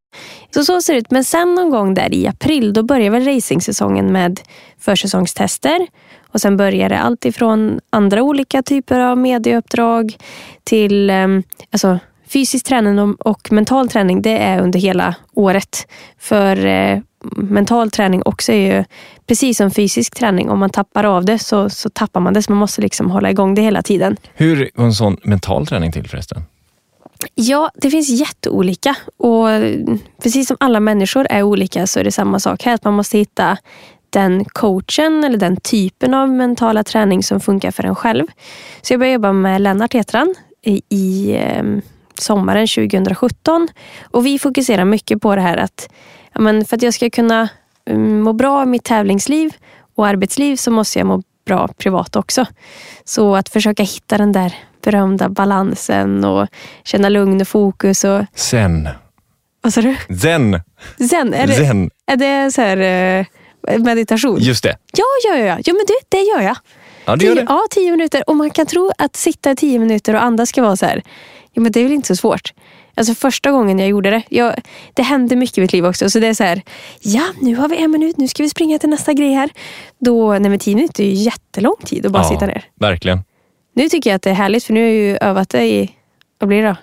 Så 0.54 0.64
så 0.66 0.82
ser 0.82 0.94
det 0.94 1.00
ut. 1.00 1.12
Men 1.12 1.24
sen 1.24 1.56
någon 1.56 1.70
gång 1.70 1.94
där 1.94 2.14
i 2.14 2.28
april 2.28 2.74
då 2.74 2.84
börjar 2.84 3.12
väl 3.12 3.26
racingsäsongen 3.26 4.12
med 4.12 4.40
försäsongstester. 4.80 5.88
Och 6.32 6.42
sen 6.42 6.58
börjar 6.58 6.90
det 6.90 7.00
allt 7.00 7.26
ifrån 7.26 7.80
andra 7.90 8.24
olika 8.24 8.64
typer 8.64 9.00
av 9.00 9.18
medieuppdrag 9.18 10.18
till 10.64 11.10
eh, 11.10 11.28
alltså, 11.72 12.00
fysisk 12.30 12.66
träning 12.66 13.00
och, 13.00 13.52
mental 13.52 13.90
träning. 13.90 14.22
Det 14.22 14.38
är 14.38 14.62
under 14.62 14.80
hela 14.80 15.16
året. 15.34 15.88
För 16.20 16.66
eh, 16.66 17.00
mental 17.36 17.92
träning 17.92 18.22
också 18.26 18.52
är 18.52 18.76
ju 18.76 18.84
precis 19.28 19.58
som 19.58 19.72
fysisk 19.72 20.16
träning. 20.16 20.50
Om 20.50 20.60
man 20.60 20.70
tappar 20.70 21.04
av 21.04 21.26
det 21.26 21.40
så, 21.40 21.70
så 21.70 21.90
tappar 21.90 22.20
man 22.20 22.34
det. 22.34 22.44
Så 22.44 22.52
man 22.52 22.60
måste 22.60 22.82
liksom 22.82 23.12
hålla 23.12 23.30
igång 23.30 23.56
det 23.56 23.62
hela 23.62 23.82
tiden. 23.82 24.18
Hur 24.34 24.70
går 24.76 24.84
en 24.84 24.94
sån 24.94 25.18
mental 25.24 25.68
träning 25.68 25.92
till 25.92 26.10
förresten? 26.10 26.44
Ja, 27.36 27.72
det 27.76 27.90
finns 27.90 28.10
jätteolika. 28.10 28.96
Och 29.18 29.48
precis 30.24 30.48
som 30.48 30.58
alla 30.60 30.80
människor 30.80 31.28
är 31.30 31.44
olika 31.44 31.88
så 31.88 32.00
är 32.00 32.04
det 32.04 32.12
samma 32.12 32.40
sak 32.40 32.64
här. 32.64 32.74
Att 32.74 32.84
man 32.84 32.94
måste 32.94 33.18
hitta 33.18 33.58
den 34.10 34.46
coachen 34.46 35.24
eller 35.24 35.38
den 35.38 35.58
typen 35.58 36.14
av 36.14 36.30
mentala 36.30 36.84
träning 36.84 37.24
som 37.24 37.40
funkar 37.40 37.72
för 37.72 37.84
en 37.84 37.96
själv. 37.96 38.28
Så 38.82 38.94
jag 38.94 39.00
började 39.00 39.14
jobba 39.14 39.34
med 39.34 39.62
Lennart 39.62 39.94
heter 39.94 40.18
han, 40.18 40.36
i, 40.64 40.82
i 40.90 41.32
eh, 41.32 41.64
sommaren 42.22 42.68
2017. 42.68 43.68
Och 44.04 44.26
vi 44.26 44.40
fokuserar 44.40 44.86
mycket 44.86 45.22
på 45.22 45.36
det 45.36 45.42
här 45.42 45.58
att 45.58 45.90
ja, 46.34 46.42
men 46.42 46.66
för 46.66 46.76
att 46.76 46.82
jag 46.82 46.94
ska 46.94 47.10
kunna 47.10 47.50
mm, 47.86 48.22
må 48.22 48.34
bra 48.34 48.64
i 48.64 48.66
mitt 48.66 48.84
tävlingsliv 48.84 49.54
och 49.96 50.08
arbetsliv 50.08 50.56
så 50.56 50.72
måste 50.72 51.00
jag 51.00 51.08
må 51.08 51.24
bra 51.46 51.68
privat 51.68 52.16
också. 52.16 52.46
Så 53.04 53.36
att 53.36 53.50
försöka 53.50 53.84
hitta 53.84 54.18
den 54.18 54.32
där 54.32 54.54
berömda 54.84 55.30
balansen 55.30 56.26
och 56.26 56.48
känna 56.84 57.10
lugn 57.10 57.42
och 57.42 57.48
fokus. 57.48 58.04
Och, 58.04 58.26
Zen. 58.36 58.90
vad 59.62 59.74
sa 59.74 59.82
du? 59.82 59.96
Zen. 60.22 60.62
Zen? 61.10 61.34
Är 61.34 61.48
det, 61.48 61.54
Zen. 61.54 61.90
är 62.06 62.18
det 62.18 62.52
så 62.52 62.62
här, 62.62 62.78
eh, 62.78 63.80
meditation? 63.80 64.38
Just 64.40 64.64
det. 64.64 64.78
Ja, 64.94 65.04
ja, 65.28 65.38
ja. 65.38 65.58
ja 65.66 65.74
men 65.74 65.86
det, 65.88 66.18
det 66.18 66.22
gör 66.22 66.42
jag. 66.42 66.58
Ja, 67.06 67.16
det 67.16 67.26
gör 67.26 67.36
Tio, 67.36 67.42
det. 67.42 67.46
ja, 67.50 67.62
tio 67.70 67.92
minuter. 67.92 68.24
Och 68.30 68.36
man 68.36 68.50
kan 68.50 68.66
tro 68.66 68.92
att 68.98 69.16
sitta 69.16 69.52
i 69.52 69.56
tio 69.56 69.80
minuter 69.80 70.14
och 70.14 70.24
andas 70.24 70.50
ska 70.50 70.62
vara 70.62 70.76
så 70.76 70.86
här. 70.86 71.02
Ja, 71.54 71.62
men 71.62 71.72
det 71.72 71.80
är 71.80 71.84
väl 71.84 71.94
inte 71.94 72.08
så 72.08 72.16
svårt. 72.16 72.54
Alltså 72.96 73.14
första 73.16 73.52
gången 73.52 73.80
jag 73.80 73.88
gjorde 73.88 74.10
det. 74.10 74.22
Jag, 74.30 74.56
det 74.94 75.02
hände 75.04 75.36
mycket 75.36 75.58
i 75.58 75.62
mitt 75.62 75.74
liv 75.74 75.86
också. 75.86 76.10
Så 76.10 76.20
det 76.20 76.28
är 76.28 76.34
så 76.34 76.44
här. 76.44 76.62
Ja, 77.02 77.24
nu 77.42 77.56
har 77.56 77.68
vi 77.70 77.78
en 77.84 77.92
minut. 77.92 78.18
Nu 78.18 78.28
ska 78.28 78.44
vi 78.44 78.50
springa 78.50 78.80
till 78.80 78.90
nästa 78.90 79.14
grej 79.14 79.34
här. 79.34 79.50
Då, 80.00 80.32
nej 80.32 80.50
men 80.50 80.60
tio 80.60 80.76
minuter 80.76 81.04
är 81.04 81.08
ju 81.08 81.14
jättelång 81.14 81.76
tid 81.86 82.06
att 82.06 82.12
bara 82.12 82.24
sitta 82.24 82.46
ner. 82.46 82.64
verkligen. 82.80 83.24
Nu 83.76 83.90
tycker 83.90 84.10
jag 84.10 84.16
att 84.16 84.22
det 84.22 84.30
är 84.30 84.34
härligt 84.34 84.64
för 84.64 84.74
nu 84.74 84.80
har 84.80 84.88
jag 84.88 84.96
ju 84.96 85.18
övat 85.22 85.50
det 85.50 85.64
i, 85.66 85.92
vad 86.40 86.48
blir 86.48 86.62
det 86.62 86.68
då? 86.68 86.76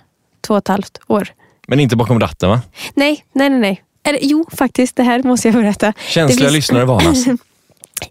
Två 0.47 0.55
och 0.55 0.59
ett 0.59 0.69
halvt 0.69 0.99
år. 1.07 1.29
Men 1.69 1.81
inte 1.81 1.97
bakom 1.97 2.21
ratten 2.21 2.51
va? 2.51 2.61
Nej, 2.95 3.25
nej, 3.33 3.51
nej. 3.51 3.59
nej. 3.61 3.83
Eller, 4.05 4.21
jo, 4.23 4.45
faktiskt. 4.53 4.97
Det 4.97 5.03
här 5.03 5.23
måste 5.23 5.49
jag 5.49 5.55
berätta. 5.55 5.93
Känsliga 6.09 6.51
lyssnare 6.51 6.85
varnas. 6.85 7.25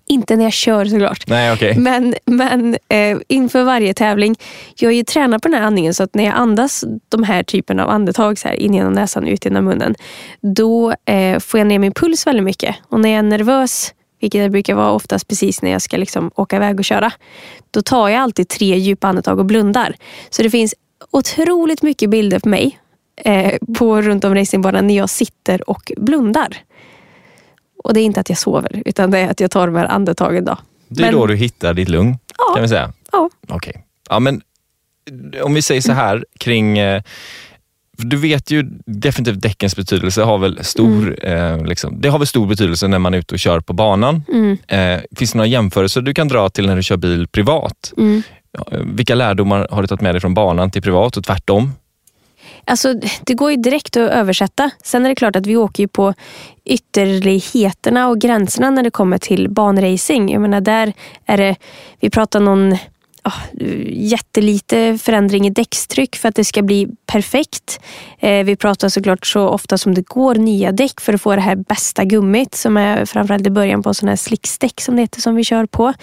Inte 0.08 0.36
när 0.36 0.44
jag 0.44 0.54
kör 0.54 0.86
såklart. 0.86 1.24
Nej, 1.28 1.54
okej. 1.54 1.78
Men, 1.78 2.16
men 2.26 2.78
eh, 2.90 3.18
inför 3.28 3.64
varje 3.64 3.94
tävling, 3.94 4.36
jag 4.76 4.92
är 4.92 4.96
ju 4.96 5.04
tränad 5.04 5.42
på 5.42 5.48
den 5.48 5.58
här 5.58 5.68
andningen 5.68 5.94
så 5.94 6.04
att 6.04 6.16
när 6.16 6.24
jag 6.24 6.34
andas 6.34 6.84
de 7.10 7.24
här 7.24 7.44
typen 7.44 7.80
av 7.80 7.90
andetag 7.90 8.40
så 8.40 8.48
här, 8.48 8.56
in 8.56 8.74
genom 8.74 8.94
näsan, 8.94 9.28
ut 9.28 9.46
genom 9.46 9.66
munnen, 9.66 9.96
då 10.42 10.94
eh, 11.06 11.40
får 11.40 11.60
jag 11.60 11.68
ner 11.68 11.80
min 11.80 11.92
puls 11.94 12.28
väldigt 12.28 12.44
mycket. 12.44 12.76
Och 12.90 13.00
när 13.00 13.10
jag 13.10 13.20
är 13.20 13.24
nervös, 13.24 13.94
vilket 14.22 14.42
det 14.42 14.50
brukar 14.50 14.76
vara 14.76 14.92
oftast 14.92 15.28
precis 15.28 15.62
när 15.62 15.72
jag 15.72 15.82
ska 15.82 15.98
liksom 15.98 16.32
åka 16.36 16.56
iväg 16.56 16.80
och 16.80 16.86
köra, 16.86 17.12
då 17.72 17.82
tar 17.82 18.10
jag 18.10 18.22
alltid 18.22 18.48
tre 18.48 18.78
djupa 18.78 19.08
andetag 19.08 19.40
och 19.40 19.46
blundar. 19.46 19.96
Så 20.30 20.44
det 20.44 20.50
finns 20.50 20.76
otroligt 21.12 21.82
mycket 21.82 22.10
bilder 22.10 22.40
på 22.40 22.50
mig 22.50 22.80
eh, 23.18 23.54
på 23.78 24.02
runt 24.02 24.24
om 24.24 24.36
racingbanan 24.36 24.88
när 24.88 24.98
jag 24.98 25.10
sitter 25.10 25.70
och 25.70 25.92
blundar. 25.98 26.58
Och 27.86 27.94
det 27.94 28.00
är 28.00 28.04
inte 28.06 28.20
att 28.20 28.30
jag 28.30 28.38
sover, 28.38 28.82
utan 28.86 29.12
det 29.12 29.20
är 29.20 29.30
att 29.32 29.40
jag 29.40 29.52
tar 29.52 29.68
de 29.68 29.76
här 29.76 29.86
andetagen. 29.86 30.46
Då. 30.46 30.58
Det 30.88 31.02
är 31.04 31.06
Men- 31.06 31.14
då 31.16 31.26
du 31.28 31.36
hittar 31.36 31.74
ditt 31.74 31.90
lugn, 31.90 32.18
Ja. 32.38 32.54
kan 32.54 32.62
vi 32.64 32.70
säga. 32.70 32.94
Ja. 33.12 33.30
Okej. 33.48 33.86
Ja, 34.10 34.20
men 34.20 34.42
om 35.44 35.54
vi 35.54 35.62
säger 35.62 35.82
så 35.82 35.92
här 35.92 36.26
kring... 36.40 36.78
Eh, 36.78 37.02
du 37.98 38.18
vet 38.18 38.52
ju 38.52 38.64
definitivt 38.86 39.42
däckens 39.42 39.76
betydelse 39.76 40.22
har 40.22 40.38
väl 40.38 40.64
stor, 40.64 41.26
eh, 41.26 41.66
liksom, 41.66 42.02
det 42.02 42.10
har 42.10 42.20
väl 42.20 42.28
stor 42.28 42.48
betydelse 42.48 42.88
när 42.88 43.00
man 43.00 43.14
är 43.14 43.18
ute 43.18 43.36
och 43.36 43.40
kör 43.40 43.60
på 43.60 43.74
banan. 43.74 44.24
Mm, 44.34 44.58
Eh, 44.68 45.02
finns 45.16 45.32
det 45.32 45.38
några 45.38 45.48
jämförelser 45.48 46.02
du 46.02 46.14
kan 46.14 46.28
dra 46.28 46.50
till 46.50 46.68
när 46.68 46.76
du 46.76 46.84
kör 46.84 46.98
bil 46.98 47.28
privat? 47.28 47.94
mm. 47.98 48.24
Eh, 48.72 48.80
Vilka 48.96 49.16
lärdomar 49.16 49.68
har 49.72 49.82
du 49.82 49.88
tagit 49.88 50.02
med 50.02 50.14
dig 50.16 50.22
från 50.22 50.34
banan 50.34 50.72
till 50.72 50.82
privat 50.82 51.18
och 51.18 51.24
tvärtom? 51.24 51.72
Alltså, 52.68 52.94
det 53.24 53.34
går 53.34 53.52
ju 53.52 53.58
direkt 53.58 53.98
att 53.98 54.12
översätta. 54.12 54.72
Sen 54.84 55.06
är 55.06 55.10
det 55.10 55.16
klart 55.16 55.36
att 55.36 55.46
vi 55.46 55.58
åker 55.58 55.84
ju 55.84 55.88
på 55.88 56.14
ytterligheterna 56.66 58.08
och 58.08 58.22
gränserna 58.22 58.70
när 58.70 58.84
det 58.84 58.92
kommer 58.92 59.18
till 59.18 59.50
banracing. 59.50 60.32
Jag 60.32 60.42
menar, 60.42 60.62
där 60.62 60.94
är 61.26 61.38
det, 61.38 61.56
vi 62.00 62.10
pratar 62.10 62.40
någon 62.40 62.78
oh, 63.24 63.40
jättelite 63.88 64.98
förändring 64.98 65.48
i 65.48 65.50
däckstryck 65.50 66.16
för 66.16 66.30
att 66.30 66.36
det 66.36 66.46
ska 66.46 66.62
bli 66.62 66.88
perfekt. 67.06 67.80
Eh, 68.20 68.44
vi 68.44 68.56
pratar 68.56 68.90
såklart 68.90 69.26
så 69.26 69.48
ofta 69.48 69.78
som 69.78 69.94
det 69.94 70.08
går 70.08 70.36
nya 70.36 70.72
däck 70.72 71.02
för 71.02 71.14
att 71.14 71.22
få 71.22 71.36
det 71.36 71.42
här 71.42 71.56
bästa 71.56 72.04
gummit 72.04 72.56
som 72.56 72.78
är 72.78 73.06
framförallt 73.06 73.48
i 73.48 73.50
början 73.52 73.84
på 73.84 73.94
sådana 73.94 74.12
här 74.12 74.18
slicksdäck 74.18 74.82
som 74.82 74.96
det 74.96 75.02
heter 75.02 75.22
som 75.22 75.36
vi 75.36 75.44
kör 75.44 75.66
på. 75.66 75.94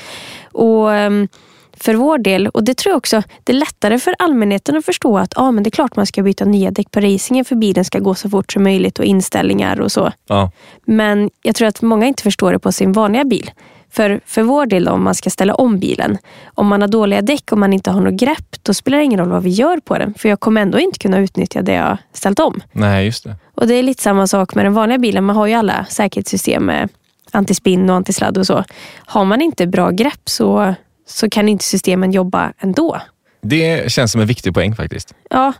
Och 0.52 0.92
Um, 0.92 1.28
för 1.76 1.94
vår 1.94 2.18
del, 2.18 2.46
och 2.46 2.64
det 2.64 2.74
tror 2.74 2.90
jag 2.90 2.96
också, 2.96 3.22
det 3.44 3.52
är 3.52 3.56
lättare 3.56 3.98
för 3.98 4.14
allmänheten 4.18 4.76
att 4.76 4.84
förstå 4.84 5.18
att 5.18 5.38
ah, 5.38 5.50
men 5.50 5.62
det 5.62 5.68
är 5.68 5.70
klart 5.70 5.96
man 5.96 6.06
ska 6.06 6.22
byta 6.22 6.44
nya 6.44 6.70
däck 6.70 6.90
på 6.90 7.00
racingen 7.00 7.44
för 7.44 7.56
bilen 7.56 7.84
ska 7.84 7.98
gå 7.98 8.14
så 8.14 8.30
fort 8.30 8.52
som 8.52 8.62
möjligt 8.62 8.98
och 8.98 9.04
inställningar 9.04 9.80
och 9.80 9.92
så. 9.92 10.12
Ja, 10.26 10.50
Men 10.84 11.30
jag 11.42 11.54
tror 11.54 11.68
att 11.68 11.82
många 11.82 12.06
inte 12.06 12.22
förstår 12.22 12.52
det 12.52 12.58
på 12.58 12.72
sin 12.72 12.92
vanliga 12.92 13.24
bil. 13.24 13.50
För, 13.90 14.20
för 14.26 14.42
vår 14.42 14.66
del 14.66 14.84
då, 14.84 14.92
om 14.92 15.04
man 15.04 15.14
ska 15.14 15.30
ställa 15.30 15.54
om 15.54 15.78
bilen, 15.78 16.18
om 16.54 16.66
man 16.66 16.80
har 16.80 16.88
dåliga 16.88 17.22
däck 17.22 17.52
och 17.52 17.58
man 17.58 17.72
inte 17.72 17.90
har 17.90 18.00
något 18.00 18.14
grepp, 18.14 18.56
då 18.62 18.74
spelar 18.74 18.98
det 18.98 19.04
ingen 19.04 19.20
roll 19.20 19.28
vad 19.28 19.42
vi 19.42 19.50
gör 19.50 19.80
på 19.80 19.98
den. 19.98 20.14
För 20.14 20.28
jag 20.28 20.40
kommer 20.40 20.60
ändå 20.60 20.78
inte 20.78 20.98
kunna 20.98 21.18
utnyttja 21.18 21.62
det 21.62 21.72
jag 21.72 21.96
ställt 22.12 22.38
om. 22.38 22.60
nej 22.72 23.04
just 23.04 23.24
det. 23.24 23.36
Och 23.54 23.66
det 23.66 23.74
är 23.74 23.82
lite 23.82 24.02
samma 24.02 24.26
sak 24.26 24.54
med 24.54 24.64
den 24.64 24.74
vanliga 24.74 24.98
bilen. 24.98 25.24
Man 25.24 25.36
har 25.36 25.46
ju 25.46 25.54
alla 25.54 25.84
säkerhetssystem 25.84 26.64
med 26.64 26.88
antispinn 27.30 27.90
och 27.90 27.96
antisladd 27.96 28.38
och 28.38 28.46
så. 28.46 28.64
Har 28.96 29.24
man 29.24 29.42
inte 29.42 29.66
bra 29.66 29.90
grepp 29.90 30.22
så, 30.24 30.74
så 31.12 31.30
kan 31.30 31.48
inte 31.48 31.64
systemen 31.64 32.12
jobba 32.12 32.52
ändå. 32.58 33.00
Det 33.42 33.92
känns 33.92 34.12
som 34.12 34.20
en 34.20 34.26
viktig 34.26 34.54
poäng 34.54 34.76
faktiskt. 34.76 35.14
Ja, 35.30 35.52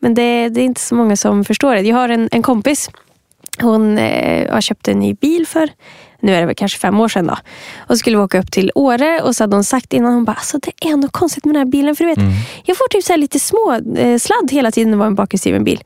men 0.00 0.14
det, 0.14 0.48
det 0.48 0.60
är 0.60 0.64
inte 0.64 0.80
så 0.80 0.94
många 0.94 1.16
som 1.16 1.44
förstår 1.44 1.74
det. 1.74 1.80
Jag 1.80 1.96
har 1.96 2.08
en, 2.08 2.28
en 2.32 2.42
kompis. 2.42 2.90
Hon 3.60 3.98
eh, 3.98 4.52
har 4.52 4.60
köpt 4.60 4.88
en 4.88 4.98
ny 4.98 5.14
bil 5.14 5.46
för, 5.46 5.70
nu 6.20 6.34
är 6.34 6.40
det 6.40 6.46
väl 6.46 6.54
kanske 6.54 6.78
fem 6.78 7.00
år 7.00 7.08
sedan 7.08 7.26
då. 7.26 7.36
Och 7.78 7.88
så 7.88 7.96
skulle 7.96 8.16
vi 8.16 8.22
åka 8.22 8.38
upp 8.38 8.52
till 8.52 8.70
Åre 8.74 9.20
och 9.20 9.36
så 9.36 9.42
hade 9.42 9.56
hon 9.56 9.64
sagt 9.64 9.92
innan, 9.92 10.14
hon 10.14 10.24
bara, 10.24 10.32
alltså 10.32 10.58
det 10.58 10.72
är 10.88 10.96
något 10.96 11.12
konstigt 11.12 11.44
med 11.44 11.54
den 11.54 11.60
här 11.60 11.70
bilen. 11.70 11.96
För 11.96 12.04
du 12.04 12.10
vet, 12.10 12.18
jag 12.64 12.76
får 12.76 12.88
typ 12.88 13.04
så 13.04 13.16
lite 13.16 13.40
små 13.40 13.80
eh, 13.96 14.18
sladd 14.18 14.50
hela 14.50 14.70
tiden 14.70 14.90
när 14.90 14.96
det 14.96 14.98
var 14.98 15.06
en 15.06 15.14
bakhjulsdriven 15.14 15.64
bil. 15.64 15.82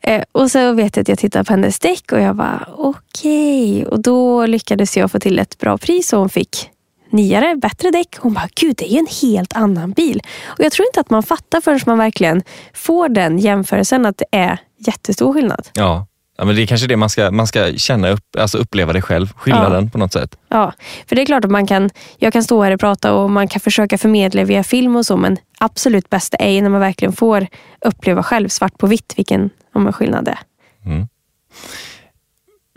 Eh, 0.00 0.22
och 0.32 0.50
så 0.50 0.72
vet 0.72 0.96
jag 0.96 1.02
att 1.02 1.08
jag 1.08 1.18
tittade 1.18 1.44
på 1.44 1.52
hennes 1.52 1.78
däck 1.78 2.12
och 2.12 2.20
jag 2.20 2.36
bara 2.36 2.68
okej. 2.76 3.86
Och 3.86 4.02
då 4.02 4.46
lyckades 4.46 4.96
jag 4.96 5.10
få 5.10 5.18
till 5.18 5.38
ett 5.38 5.58
bra 5.58 5.78
pris 5.78 6.12
och 6.12 6.18
hon 6.18 6.28
fick 6.28 6.70
nyare, 7.14 7.56
bättre 7.56 7.90
däck. 7.90 8.16
Hon 8.18 8.34
bara, 8.34 8.48
gud 8.60 8.76
det 8.76 8.84
är 8.84 8.92
ju 8.92 8.98
en 8.98 9.06
helt 9.22 9.52
annan 9.52 9.92
bil. 9.92 10.22
Och 10.46 10.60
jag 10.64 10.72
tror 10.72 10.86
inte 10.86 11.00
att 11.00 11.10
man 11.10 11.22
fattar 11.22 11.60
förrän 11.60 11.80
man 11.86 11.98
verkligen 11.98 12.42
får 12.74 13.08
den 13.08 13.38
jämförelsen 13.38 14.06
att 14.06 14.18
det 14.18 14.26
är 14.30 14.58
jättestor 14.78 15.32
skillnad. 15.32 15.68
Ja, 15.74 16.06
ja 16.38 16.44
men 16.44 16.56
det 16.56 16.62
är 16.62 16.66
kanske 16.66 16.86
det 16.86 16.96
man 16.96 17.10
ska, 17.10 17.30
man 17.30 17.46
ska 17.46 17.72
känna 17.76 18.08
upp, 18.08 18.36
alltså 18.38 18.58
uppleva 18.58 18.92
det 18.92 19.02
själv, 19.02 19.32
skillnaden 19.36 19.90
på 19.90 19.98
något 19.98 20.12
sätt. 20.12 20.38
Ja, 20.48 20.72
för 21.06 21.16
det 21.16 21.22
är 21.22 21.26
klart 21.26 21.44
att 21.44 21.50
man 21.50 21.66
kan, 21.66 21.90
jag 22.18 22.32
kan 22.32 22.44
stå 22.44 22.62
här 22.62 22.70
och 22.70 22.80
prata 22.80 23.14
och 23.14 23.30
man 23.30 23.48
kan 23.48 23.60
försöka 23.60 23.98
förmedla 23.98 24.44
via 24.44 24.64
film 24.64 24.96
och 24.96 25.06
så, 25.06 25.16
men 25.16 25.36
absolut 25.58 26.10
bästa 26.10 26.36
är 26.36 26.62
när 26.62 26.70
man 26.70 26.80
verkligen 26.80 27.12
får 27.12 27.46
uppleva 27.84 28.22
själv 28.22 28.48
svart 28.48 28.78
på 28.78 28.86
vitt 28.86 29.12
vilken 29.16 29.50
om 29.74 29.86
en 29.86 29.92
skillnad 29.92 30.24
det 30.24 30.30
är. 30.30 30.38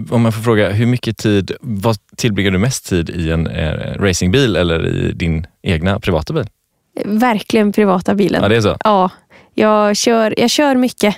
Om 0.09 0.21
man 0.21 0.31
får 0.31 0.41
fråga, 0.41 0.69
hur 0.69 0.85
mycket 0.85 1.17
tid, 1.17 1.51
vad 1.61 1.97
tillbringar 2.17 2.51
du 2.51 2.57
mest 2.57 2.89
tid 2.89 3.09
i 3.09 3.31
en 3.31 3.47
eh, 3.47 3.71
racingbil 3.99 4.55
eller 4.55 4.87
i 4.87 5.11
din 5.11 5.47
egna 5.63 5.99
privata 5.99 6.33
bil? 6.33 6.49
Verkligen 7.05 7.71
privata 7.71 8.15
bilen. 8.15 8.43
Ja, 8.43 8.49
det 8.49 8.55
är 8.55 8.61
så. 8.61 8.77
Ja, 8.83 9.09
jag 9.53 9.97
kör, 9.97 10.33
jag 10.37 10.49
kör 10.49 10.75
mycket. 10.75 11.15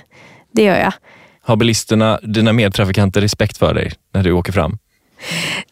Det 0.52 0.62
gör 0.62 0.76
jag. 0.78 0.92
Har 1.42 1.56
bilisterna, 1.56 2.20
dina 2.22 2.52
medtrafikanter, 2.52 3.20
respekt 3.20 3.58
för 3.58 3.74
dig 3.74 3.92
när 4.14 4.22
du 4.22 4.32
åker 4.32 4.52
fram? 4.52 4.78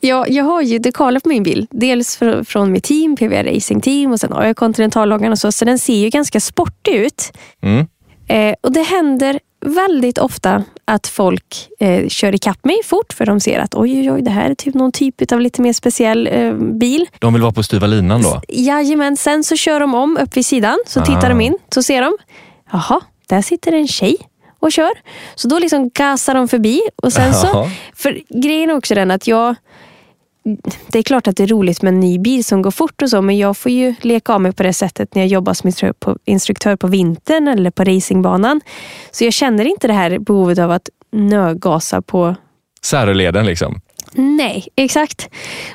Jag, 0.01 0.31
jag 0.31 0.45
har 0.45 0.63
ju 0.63 0.79
dekaler 0.79 1.21
på 1.21 1.29
min 1.29 1.43
bil. 1.43 1.67
Dels 1.71 2.21
fr- 2.21 2.45
från 2.45 2.73
mitt 2.73 2.85
team, 2.85 3.17
PVR 3.17 3.55
Racing 3.55 3.81
Team 3.83 4.13
och 4.13 4.21
sen 4.21 4.33
har 4.33 4.45
jag 4.45 4.57
Continentalloggan 4.57 5.33
och 5.33 5.39
så. 5.39 5.53
Så 5.53 5.65
den 5.65 5.79
ser 5.79 5.97
ju 5.99 6.09
ganska 6.09 6.41
sportig 6.41 6.93
ut. 6.95 7.33
Mm. 7.63 7.87
Eh, 8.29 8.55
och 8.61 8.73
det 8.73 8.83
händer 8.83 9.39
väldigt 9.61 10.19
ofta 10.19 10.65
att 10.85 11.07
folk 11.07 11.69
eh, 11.81 12.09
kör 12.09 12.35
ikapp 12.35 12.65
mig 12.65 12.77
fort 12.85 13.13
för 13.13 13.27
de 13.27 13.41
ser 13.41 13.59
att 13.61 13.75
oj, 13.75 14.01
oj, 14.01 14.13
oj, 14.13 14.23
det 14.23 14.31
här 14.31 14.51
är 14.51 14.55
typ 14.55 14.75
någon 14.75 14.93
typ 14.93 15.33
av 15.33 15.41
lite 15.41 15.63
mer 15.63 15.73
speciell 15.73 16.27
eh, 16.27 16.53
bil. 16.55 17.07
De 17.19 17.33
vill 17.33 17.43
vara 17.43 17.53
på 17.53 17.63
styva 17.63 17.87
linan 17.87 18.23
då? 18.23 18.41
Jajamän, 18.49 19.17
sen 19.17 19.45
så 19.45 19.57
kör 19.57 19.81
de 19.81 19.95
om 19.95 20.17
upp 20.23 20.37
vid 20.37 20.47
sidan. 20.47 20.79
Så 20.87 21.01
tittar 21.01 21.27
Ah. 21.27 21.29
de 21.29 21.41
in, 21.41 21.59
så 21.75 21.83
ser 21.83 22.03
de. 22.03 22.17
Jaha, 22.73 23.01
där 23.29 23.43
sitter 23.43 23.73
en 23.73 23.89
tjej 23.89 24.17
och 24.61 24.73
kör. 24.73 24.91
Så 25.35 25.49
då 25.49 25.59
liksom 25.59 25.91
gasar 25.95 26.35
de 26.35 26.49
förbi. 26.49 26.81
Och 26.97 27.13
sen 27.13 27.35
så, 27.35 27.71
för 27.95 28.21
grejen 28.43 28.71
är 28.71 28.77
också 28.77 28.95
den 28.95 29.11
att 29.11 29.27
jag 29.27 29.55
det 30.87 30.99
är 30.99 31.03
klart 31.03 31.29
att 31.29 31.37
det 31.37 31.43
är 31.43 31.47
roligt 31.47 31.83
med 31.83 31.95
en 31.95 32.01
ny 32.01 32.19
bil 32.19 32.45
som 32.45 32.63
går 32.63 32.71
fort 32.71 33.03
och 33.03 33.11
så, 33.11 33.23
men 33.23 33.39
jag 33.39 33.57
får 33.57 33.73
ju 33.73 33.95
leka 34.01 34.33
av 34.33 34.41
mig 34.41 34.53
på 34.53 34.63
det 34.63 34.73
sättet 34.73 35.15
när 35.15 35.23
jag 35.23 35.29
jobbar 35.29 35.55
som 35.55 35.73
instruktör 36.25 36.77
på, 36.77 36.87
vintern 36.89 37.49
eller 37.49 37.71
på 37.71 37.85
racingbanan. 37.85 38.61
Så 39.11 39.25
jag 39.25 39.33
känner 39.33 39.65
inte 39.65 39.87
det 39.87 39.93
här 39.93 40.19
behovet 40.19 40.59
av 40.59 40.71
att 40.71 40.89
nögasa 41.13 42.03
på 42.03 42.35
Säröleden 42.83 43.47
liksom? 43.47 43.81
Nej, 44.15 44.69
exakt. 44.77 45.29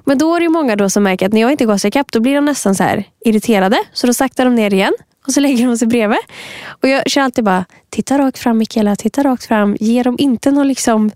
Men 0.06 0.18
då 0.18 0.36
är 0.36 0.40
det 0.40 0.44
ju 0.44 0.50
många 0.50 0.76
då 0.76 0.90
som 0.90 1.04
märker 1.04 1.26
att 1.26 1.34
när 1.34 1.42
jag 1.42 1.52
inte 1.52 1.66
gasar 1.66 1.90
ikapp 1.90 2.12
då 2.12 2.20
blir 2.20 2.36
de 2.36 2.46
nästan 2.46 2.76
så 2.76 2.84
här 2.84 3.04
irriterade. 3.26 3.78
Så 3.94 4.08
då 4.08 4.14
saktar 4.14 4.46
de 4.46 4.56
ner 4.56 4.74
igen 4.74 4.94
och 5.28 5.34
så 5.34 5.40
lägger 5.40 5.68
de 5.68 5.78
sig 5.78 5.88
bredvid. 5.88 6.20
Och 6.66 6.90
jag 6.90 7.10
kör 7.10 7.22
alltid 7.22 7.44
bara, 7.44 7.66
titta 7.90 8.18
rakt 8.18 8.40
fram 8.40 8.58
Mikaela, 8.58 8.96
titta 8.96 9.24
rakt 9.24 9.46
fram. 9.46 9.78
Ge 9.80 10.04
dem 10.04 10.16
inte 10.20 10.52
någon 10.52 10.68
liksom... 10.68 11.12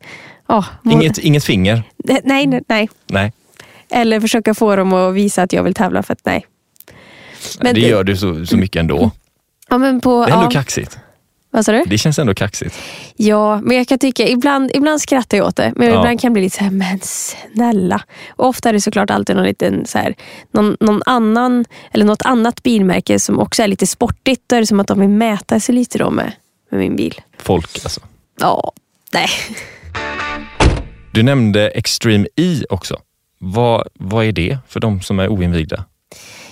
Må- 0.82 0.92
Inget, 0.92 1.18
inget 1.18 1.44
finger? 1.44 1.84
Nej, 1.98 2.22
nej, 2.24 2.62
nej. 2.68 2.90
Nej, 3.08 3.34
Eller 3.91 4.20
försöka 4.20 4.53
få 4.53 4.75
dem 4.75 4.94
att 4.94 5.13
visa 5.13 5.44
att 5.44 5.53
jag 5.53 5.63
vill 5.63 5.74
tävla 5.74 6.03
för 6.03 6.13
att 6.13 6.25
nej. 6.25 6.46
Men 7.60 7.75
det 7.75 7.82
gör 7.82 8.03
du 8.03 8.17
så, 8.17 8.46
så 8.46 8.58
mycket 8.58 8.79
ändå. 8.79 9.12
Ja, 9.70 9.77
men 9.77 10.01
på, 10.01 10.25
Det 10.25 10.32
är 10.32 10.36
ändå 10.36 10.46
ja, 10.46 10.51
kaxigt. 10.51 10.98
Vad 11.51 11.65
sa 11.65 11.72
du? 11.72 11.84
Det 11.88 11.98
känns 11.98 12.20
ändå 12.20 12.34
kaxigt. 12.34 12.75
Ja, 13.15 13.62
men 13.62 13.77
jag 13.77 13.88
kan 13.88 14.00
tycka, 14.00 14.27
ibland, 14.27 14.72
ibland 14.74 15.01
skrattar 15.01 15.38
jag 15.38 15.48
åt 15.48 15.56
det. 15.56 15.74
Men 15.75 15.88
Ja. 15.88 16.00
ibland 16.00 16.22
kan 16.22 16.27
jag 16.27 16.34
bli 16.34 16.41
lite 16.41 16.58
så 16.58 16.63
här, 16.63 16.72
men 16.72 17.00
snälla. 17.03 18.03
Och 18.29 18.48
ofta 18.48 18.70
är 18.70 18.74
det 18.74 18.82
såklart 18.82 19.10
alltid 19.10 19.36
någon 19.36 19.46
liten, 19.46 19.86
så 19.86 19.98
här, 19.98 20.15
någon, 20.51 20.77
någon 20.79 21.01
annan, 21.06 21.65
eller 21.91 22.06
något 22.06 22.22
annat 22.22 22.63
bilmärke 22.63 23.20
som 23.20 23.39
också 23.39 23.63
är 23.63 23.67
lite 23.67 23.88
sportigt. 23.88 24.44
Då 24.48 24.56
är 24.56 24.60
det 24.60 24.67
som 24.67 24.79
att 24.79 24.88
de 24.88 25.00
vill 25.00 25.10
mäta 25.10 25.60
sig 25.60 25.75
lite 25.75 25.98
då 25.98 26.10
med, 26.10 26.32
med 26.72 26.79
min 26.79 26.96
bil. 26.96 27.22
Folk 27.38 27.79
alltså. 27.84 28.01
Ja, 28.39 28.72
nej. 29.13 29.29
Du 31.12 31.24
nämnde 31.24 31.70
Extreme 31.70 32.27
E 32.36 32.63
också. 32.70 33.00
Vad, 33.38 33.88
vad 33.94 34.25
är 34.25 34.32
det 34.32 34.58
för 34.67 34.79
de 34.79 35.01
som 35.01 35.20
är 35.20 35.27
oinvigda? 35.27 35.84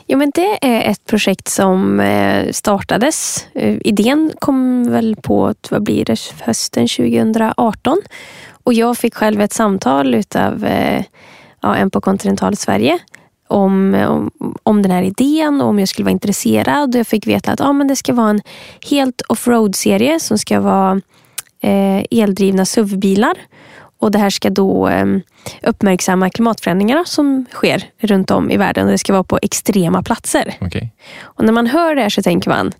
Jo, 0.07 0.17
men 0.17 0.31
det 0.35 0.57
är 0.61 0.91
ett 0.91 1.05
projekt 1.05 1.47
som 1.47 1.99
eh, 1.99 2.51
startades. 2.51 3.47
Eh, 3.53 3.77
idén 3.81 4.31
kom 4.39 4.91
väl 4.91 5.15
på, 5.15 5.53
vad 5.69 5.83
blir 5.83 6.05
det, 6.05 6.19
hösten 6.41 6.87
2018. 6.87 8.01
Och 8.63 8.73
jag 8.73 8.97
fick 8.97 9.15
själv 9.15 9.41
ett 9.41 9.53
samtal 9.53 10.15
utav 10.15 10.65
eh, 10.65 11.03
ja, 11.61 11.75
en 11.75 11.89
på 11.91 12.01
kontinental 12.01 12.55
Sverige 12.55 12.99
om, 13.47 13.93
om, 13.93 14.55
om 14.63 14.81
den 14.81 14.91
här 14.91 15.03
idén 15.03 15.61
och 15.61 15.67
om 15.67 15.79
jag 15.79 15.89
skulle 15.89 16.03
vara 16.03 16.11
intresserad. 16.11 16.95
Och 16.95 16.99
jag 16.99 17.07
fick 17.07 17.27
veta 17.27 17.51
att 17.51 17.59
ja, 17.59 17.73
men 17.73 17.87
det 17.87 17.95
ska 17.95 18.13
vara 18.13 18.29
en 18.29 18.41
helt 18.89 19.21
offroad-serie 19.21 20.19
som 20.19 20.37
ska 20.37 20.59
vara 20.59 21.01
eh, 21.61 22.03
eldrivna 22.11 22.65
SUV-bilar. 22.65 23.37
Och 24.05 24.11
det 24.11 24.19
här 24.19 24.29
ska 24.29 24.49
då 24.49 24.87
eh, 24.87 25.05
uppmärksamma 25.63 26.29
klimatförändringarna 26.29 27.05
som 27.05 27.45
sker 27.51 27.83
runt 27.97 28.31
om 28.31 28.51
i 28.51 28.57
världen. 28.57 28.85
Och 28.85 28.91
det 28.91 28.97
ska 28.97 29.13
vara 29.13 29.23
på 29.23 29.39
extrema 29.41 30.03
platser. 30.03 30.57
Okej. 30.61 30.91
Och 31.21 31.45
när 31.45 31.53
man 31.53 31.67
hör 31.67 31.95
det 31.95 32.01
här 32.01 32.09
så 32.09 32.21
tänker 32.21 32.49
man, 32.49 32.71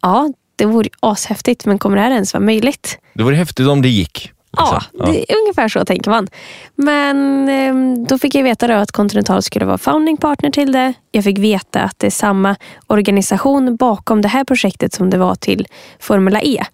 ja, 0.00 0.32
det 0.56 0.64
vore 0.64 0.88
ashäftigt, 1.00 1.66
men 1.66 1.78
kommer 1.78 1.96
det 1.96 2.02
här 2.02 2.10
ens 2.10 2.34
vara 2.34 2.44
möjligt? 2.44 2.98
Det 3.14 3.22
vore 3.22 3.36
häftigt 3.36 3.68
om 3.68 3.82
det 3.82 3.88
gick. 3.88 4.32
Ja, 4.56 4.82
liksom. 4.92 5.12
det 5.12 5.32
är 5.32 5.36
ungefär 5.36 5.68
så 5.68 5.84
tänker 5.84 6.10
man. 6.10 6.28
Men 6.74 7.48
eh, 7.48 8.06
då 8.08 8.18
fick 8.18 8.34
jag 8.34 8.42
veta 8.42 8.66
då 8.66 8.74
att 8.74 8.92
Continental 8.92 9.42
skulle 9.42 9.64
vara 9.64 9.78
founding 9.78 10.16
partner 10.16 10.50
till 10.50 10.72
det. 10.72 10.94
Jag 11.10 11.24
fick 11.24 11.38
veta 11.38 11.80
att 11.80 11.98
det 11.98 12.06
är 12.06 12.10
samma 12.10 12.56
organisation 12.86 13.76
bakom 13.76 14.22
det 14.22 14.28
här 14.28 14.44
projektet 14.44 14.94
som 14.94 15.10
det 15.10 15.18
var 15.18 15.34
till 15.34 15.66
Formula 15.98 16.40
E. 16.42 16.64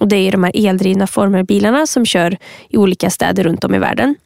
Och 0.00 0.08
Det 0.08 0.16
är 0.16 0.32
de 0.32 0.44
här 0.44 0.52
eldrivna 0.54 1.06
formelbilarna 1.06 1.86
som 1.86 2.06
kör 2.06 2.36
i 2.68 2.76
olika 2.76 3.10
städer 3.10 3.44
runt 3.44 3.64
om 3.64 3.74
i 3.74 3.78
världen. 3.78 4.16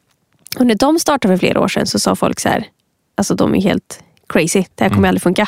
Och 0.59 0.65
när 0.65 0.75
de 0.75 0.99
startade 0.99 1.33
för 1.33 1.39
flera 1.39 1.61
år 1.61 1.67
sedan 1.67 1.85
så 1.85 1.99
sa 1.99 2.15
folk 2.15 2.39
så 2.39 2.49
här, 2.49 2.67
alltså 3.15 3.35
de 3.35 3.55
är 3.55 3.61
helt 3.61 4.03
crazy, 4.29 4.63
det 4.75 4.83
här 4.83 4.91
kommer 4.91 5.07
aldrig 5.07 5.21
funka. 5.21 5.47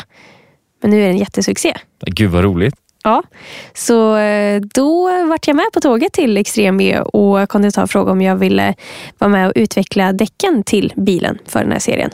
Men 0.81 0.91
nu 0.91 0.97
är 0.97 1.01
det 1.01 1.09
en 1.09 1.17
jättesuccé. 1.17 1.73
Gud 2.05 2.31
vad 2.31 2.43
roligt. 2.43 2.75
Ja, 3.03 3.23
så 3.73 4.17
eh, 4.17 4.61
då 4.73 5.25
vart 5.25 5.47
jag 5.47 5.55
med 5.55 5.65
på 5.73 5.79
tåget 5.79 6.13
till 6.13 6.37
Extrem 6.37 6.81
E 6.81 6.99
och 6.99 7.49
Continental 7.49 7.87
frågade 7.87 8.11
om 8.11 8.21
jag 8.21 8.35
ville 8.35 8.73
vara 9.17 9.29
med 9.29 9.47
och 9.47 9.53
utveckla 9.55 10.13
däcken 10.13 10.63
till 10.63 10.93
bilen 10.95 11.37
för 11.45 11.59
den 11.59 11.71
här 11.71 11.79
serien. 11.79 12.11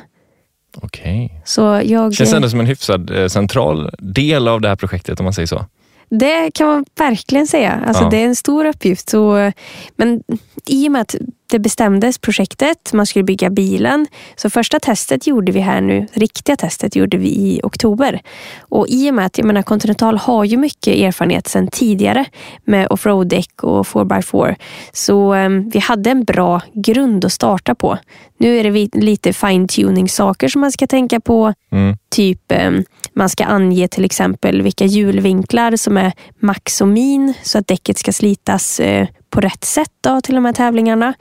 Okej. 0.78 1.42
Så 1.46 1.82
jag, 1.84 2.14
Känns 2.14 2.34
ändå 2.34 2.50
som 2.50 2.60
en 2.60 2.66
hyfsad 2.66 3.12
eh, 3.18 3.28
central 3.28 3.90
del 4.00 4.48
av 4.48 4.62
det 4.62 4.68
här 4.68 4.76
projektet 4.76 5.20
om 5.20 5.24
man 5.24 5.34
säger 5.34 5.48
så. 5.48 5.66
Det 6.10 6.52
kan 6.52 6.68
man 6.68 6.86
verkligen 6.98 7.48
säga. 7.48 7.84
Alltså, 7.88 8.04
Ja. 8.04 8.10
Det 8.10 8.18
är 8.18 8.26
en 8.26 8.36
stor 8.36 8.66
uppgift. 8.66 9.10
Så, 9.10 9.52
men 9.96 10.24
i 10.66 10.88
och 10.88 10.92
med 10.92 11.02
att 11.02 11.16
det 11.54 11.60
bestämdes 11.60 12.18
projektet, 12.18 12.94
man 12.94 13.06
skulle 13.06 13.24
bygga 13.24 13.50
bilen. 13.50 14.08
Så 14.36 14.50
första 14.50 14.80
testet 14.80 15.28
gjorde 15.28 15.52
vi 15.52 15.60
här 15.60 15.82
nu, 15.82 16.08
riktiga 16.14 16.56
testet 16.56 16.96
gjorde 16.96 17.18
vi 17.18 17.28
i 17.28 17.60
oktober. 17.64 18.22
Och 18.60 18.88
i 18.90 19.10
och 19.10 19.14
med 19.14 19.26
att 19.26 19.38
jag 19.38 19.48
menar, 19.48 19.62
Continental 19.62 20.18
har 20.18 20.44
ju 20.44 20.58
mycket 20.58 20.96
erfarenhet 20.96 21.48
sedan 21.48 21.68
tidigare 21.68 22.26
med 22.64 22.88
offroad-däck 22.90 23.64
och 23.64 23.86
4x4. 23.86 24.56
Så 24.94 25.34
eh, 25.34 25.50
vi 25.50 25.80
hade 25.80 26.12
en 26.12 26.24
bra 26.24 26.62
grund 26.74 27.26
att 27.26 27.34
starta 27.34 27.76
på. 27.76 27.98
Nu 28.38 28.58
är 28.58 28.64
det 28.64 28.96
lite 28.96 29.34
fine-tuning 29.34 30.10
saker 30.10 30.48
som 30.48 30.62
man 30.62 30.72
ska 30.72 30.88
tänka 30.88 31.20
på. 31.20 31.54
Mm. 31.72 31.98
Typ 32.10 32.52
eh, 32.52 32.72
man 33.14 33.30
ska 33.30 33.46
ange 33.46 33.88
till 33.88 34.06
exempel 34.06 34.62
vilka 34.62 34.86
hjulvinklar 34.86 35.76
som 35.76 35.98
är 35.98 36.12
max 36.40 36.82
och 36.82 36.88
min 36.88 37.34
så 37.44 37.58
att 37.58 37.68
däcket 37.68 37.98
ska 37.98 38.14
slitas 38.14 38.80
eh, 38.80 39.08
på 39.34 39.42
rätt 39.42 39.64
sätt 39.64 39.92
då, 40.02 40.22
till 40.22 40.36
de 40.36 40.46
här 40.46 40.54
tävlingarna. 40.54 41.14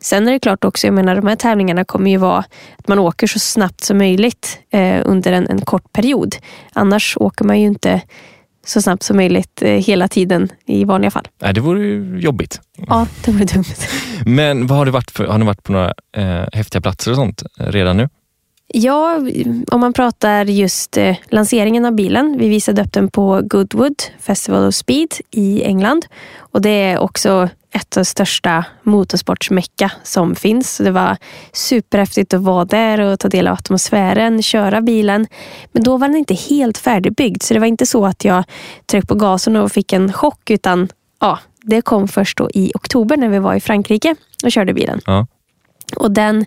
Sen 0.00 0.28
är 0.28 0.32
det 0.32 0.38
klart 0.38 0.64
också, 0.64 0.86
jag 0.86 0.94
menar 0.94 1.16
de 1.16 1.26
här 1.26 1.36
tävlingarna 1.36 1.84
kommer 1.84 2.10
ju 2.10 2.16
vara 2.16 2.38
att 2.78 2.88
man 2.88 2.98
åker 2.98 3.26
så 3.26 3.38
snabbt 3.38 3.80
som 3.80 3.98
möjligt 3.98 4.58
eh, 4.70 5.02
under 5.04 5.32
en, 5.32 5.48
en 5.48 5.60
kort 5.60 5.92
period. 5.92 6.36
Annars 6.72 7.16
åker 7.16 7.44
man 7.44 7.60
ju 7.60 7.66
inte 7.66 8.02
så 8.66 8.82
snabbt 8.82 9.02
som 9.02 9.16
möjligt 9.16 9.62
eh, 9.62 9.70
hela 9.70 10.08
tiden 10.08 10.48
i 10.66 10.84
vanliga 10.84 11.10
fall. 11.10 11.28
Nej, 11.42 11.54
det 11.54 11.60
vore 11.60 11.80
ju 11.80 12.18
jobbigt. 12.18 12.60
Ja, 12.88 13.06
det 13.24 13.32
vore 13.32 13.44
dumt. 13.44 13.64
Men 14.26 14.66
vad 14.66 14.78
har, 14.78 14.84
det 14.84 14.90
varit 14.90 15.10
för, 15.10 15.24
har 15.26 15.38
ni 15.38 15.44
varit 15.44 15.62
på 15.62 15.72
några 15.72 15.94
eh, 16.16 16.44
häftiga 16.52 16.80
platser 16.80 17.10
och 17.10 17.16
sånt 17.16 17.42
eh, 17.60 17.66
redan 17.66 17.96
nu? 17.96 18.08
Ja, 18.68 19.20
om 19.70 19.80
man 19.80 19.92
pratar 19.92 20.44
just 20.44 20.96
eh, 20.96 21.16
lanseringen 21.28 21.84
av 21.84 21.92
bilen. 21.92 22.38
Vi 22.38 22.48
visade 22.48 22.82
upp 22.82 22.92
den 22.92 23.10
på 23.10 23.40
Goodwood 23.44 24.02
Festival 24.20 24.68
of 24.68 24.74
Speed 24.74 25.14
i 25.30 25.62
England. 25.62 26.06
Och 26.38 26.62
Det 26.62 26.70
är 26.70 26.98
också 26.98 27.48
ett 27.70 27.96
av 27.96 28.00
de 28.00 28.04
största 28.04 28.64
motorsportsmecka 28.82 29.92
som 30.02 30.34
finns. 30.34 30.74
Så 30.74 30.82
Det 30.82 30.90
var 30.90 31.16
superhäftigt 31.52 32.34
att 32.34 32.42
vara 32.42 32.64
där 32.64 33.00
och 33.00 33.20
ta 33.20 33.28
del 33.28 33.46
av 33.46 33.54
atmosfären, 33.54 34.42
köra 34.42 34.80
bilen. 34.80 35.26
Men 35.72 35.82
då 35.82 35.96
var 35.96 36.08
den 36.08 36.16
inte 36.16 36.34
helt 36.34 36.78
färdigbyggd. 36.78 37.42
Så 37.42 37.54
det 37.54 37.60
var 37.60 37.66
inte 37.66 37.86
så 37.86 38.06
att 38.06 38.24
jag 38.24 38.44
tryckte 38.86 39.06
på 39.06 39.14
gasen 39.14 39.56
och 39.56 39.72
fick 39.72 39.92
en 39.92 40.12
chock. 40.12 40.50
Utan 40.50 40.88
ja, 41.20 41.38
det 41.62 41.82
kom 41.82 42.08
först 42.08 42.38
då 42.38 42.50
i 42.54 42.72
oktober 42.74 43.16
när 43.16 43.28
vi 43.28 43.38
var 43.38 43.54
i 43.54 43.60
Frankrike 43.60 44.14
och 44.44 44.52
körde 44.52 44.74
bilen. 44.74 45.00
Ja. 45.06 45.26
Och 45.96 46.10
den, 46.10 46.46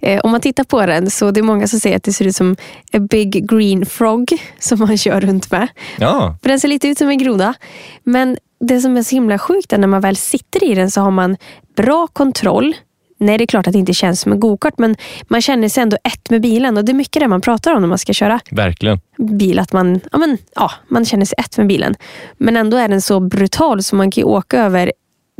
eh, 0.00 0.20
om 0.20 0.30
man 0.30 0.40
tittar 0.40 0.64
på 0.64 0.86
den 0.86 1.10
så 1.10 1.30
det 1.30 1.40
är 1.40 1.42
många 1.42 1.68
som 1.68 1.80
säger 1.80 1.96
att 1.96 2.02
det 2.02 2.12
ser 2.12 2.24
ut 2.24 2.36
som 2.36 2.56
a 2.92 2.98
big 2.98 3.50
green 3.50 3.86
frog 3.86 4.32
som 4.58 4.78
man 4.78 4.98
kör 4.98 5.20
runt 5.20 5.50
med. 5.50 5.68
Ja, 5.98 6.36
För 6.42 6.48
den 6.48 6.60
ser 6.60 6.68
lite 6.68 6.88
ut 6.88 6.98
som 6.98 7.08
en 7.08 7.18
groda. 7.18 7.54
Men 8.02 8.36
det 8.60 8.80
som 8.80 8.96
är 8.96 9.02
så 9.02 9.14
himla 9.14 9.38
sjukt 9.38 9.72
är 9.72 9.78
när 9.78 9.88
man 9.88 10.00
väl 10.00 10.16
sitter 10.16 10.64
i 10.64 10.74
den 10.74 10.90
så 10.90 11.00
har 11.00 11.10
man 11.10 11.36
bra 11.76 12.06
kontroll. 12.06 12.76
Nej, 13.18 13.38
det 13.38 13.44
är 13.44 13.46
klart 13.46 13.66
att 13.66 13.72
det 13.72 13.78
inte 13.78 13.94
känns 13.94 14.20
som 14.20 14.32
en 14.32 14.40
gokart 14.40 14.78
men 14.78 14.96
man 15.28 15.42
känner 15.42 15.68
sig 15.68 15.82
ändå 15.82 15.96
ett 16.04 16.30
med 16.30 16.40
bilen 16.40 16.76
och 16.76 16.84
det 16.84 16.92
är 16.92 16.94
mycket 16.94 17.20
det 17.20 17.28
man 17.28 17.40
pratar 17.40 17.74
om 17.74 17.80
när 17.82 17.88
man 17.88 17.98
ska 17.98 18.12
köra 18.12 18.40
verkligen. 18.50 19.00
bil. 19.18 19.58
Att 19.58 19.72
man, 19.72 20.00
ja, 20.12 20.18
men, 20.18 20.38
ja, 20.54 20.70
man 20.88 21.04
känner 21.04 21.24
sig 21.24 21.34
ett 21.38 21.58
med 21.58 21.66
bilen. 21.66 21.94
Men 22.36 22.56
ändå 22.56 22.76
är 22.76 22.88
den 22.88 23.02
så 23.02 23.20
brutal 23.20 23.82
så 23.82 23.96
man 23.96 24.10
kan 24.10 24.24
åka 24.24 24.58
över 24.58 24.92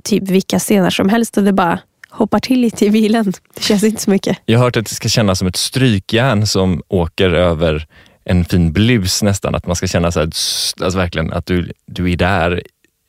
typ 0.04 0.22
vilka 0.30 0.58
stenar 0.58 0.90
som 0.90 1.08
helst 1.08 1.36
och 1.36 1.44
det 1.44 1.52
bara 1.52 1.78
hoppar 2.10 2.40
till 2.40 2.60
lite 2.60 2.86
i 2.86 2.90
bilen. 2.90 3.32
Det 3.54 3.62
känns 3.62 3.84
inte 3.84 4.02
så 4.02 4.10
mycket. 4.10 4.38
Jag 4.44 4.58
har 4.58 4.64
hört 4.64 4.76
att 4.76 4.86
det 4.86 4.94
ska 4.94 5.08
kännas 5.08 5.38
som 5.38 5.48
ett 5.48 5.56
strykjärn 5.56 6.46
som 6.46 6.82
åker 6.88 7.30
över 7.30 7.86
en 8.24 8.44
fin 8.44 8.72
blus 8.72 9.22
nästan. 9.22 9.54
Att 9.54 9.66
man 9.66 9.76
ska 9.76 9.86
känna 9.86 10.12
så 10.12 10.20
här, 10.20 10.26
alltså 10.26 10.98
verkligen 10.98 11.32
att 11.32 11.46
du, 11.46 11.72
du 11.86 12.12
är 12.12 12.16
där. 12.16 12.62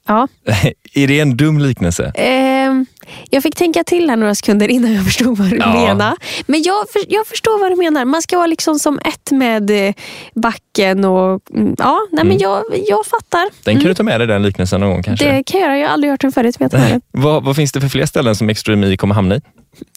Ja. 0.07 0.27
är 0.93 1.07
det 1.07 1.19
en 1.19 1.37
dum 1.37 1.59
liknelse? 1.59 2.11
Ehm, 2.15 2.85
jag 3.29 3.43
fick 3.43 3.55
tänka 3.55 3.83
till 3.83 4.09
här 4.09 4.17
några 4.17 4.35
sekunder 4.35 4.67
innan 4.67 4.93
jag 4.93 5.05
förstod 5.05 5.37
vad 5.37 5.49
du 5.49 5.57
Ja. 5.57 5.73
menar. 5.73 6.15
Men 6.45 6.63
jag, 6.63 6.89
för, 6.89 7.01
jag 7.07 7.27
förstår 7.27 7.59
vad 7.59 7.71
du 7.71 7.75
menar. 7.75 8.05
Man 8.05 8.21
ska 8.21 8.37
vara 8.37 8.47
liksom 8.47 8.79
som 8.79 8.99
ett 8.99 9.31
med 9.31 9.87
eh, 9.87 9.93
backen. 10.35 11.05
och 11.05 11.41
mm, 11.53 11.75
ja, 11.77 11.99
nej, 12.11 12.25
men 12.25 12.37
jag, 12.37 12.63
jag 12.87 13.05
fattar. 13.05 13.49
Den 13.65 13.75
kan 13.79 13.87
du 13.87 13.93
ta 13.93 14.03
med 14.03 14.19
dig 14.19 14.27
den 14.27 14.43
liknelsen 14.43 14.79
någon 14.81 14.89
gång 14.89 15.03
kanske? 15.03 15.31
Det 15.31 15.43
kan 15.43 15.59
jag 15.61 15.69
göra. 15.69 15.77
Jag 15.79 15.87
har 15.87 15.93
aldrig 15.93 16.11
hört 16.11 16.21
den 16.21 16.31
förut. 16.31 16.55
Den. 16.71 17.01
Vad, 17.11 17.43
vad 17.43 17.55
finns 17.55 17.71
det 17.71 17.81
för 17.81 17.87
fler 17.89 18.05
ställen 18.05 18.35
som 18.35 18.49
Extreme 18.49 18.87
E 18.93 18.97
kommer 18.97 19.15
hamna 19.15 19.35
i? 19.35 19.41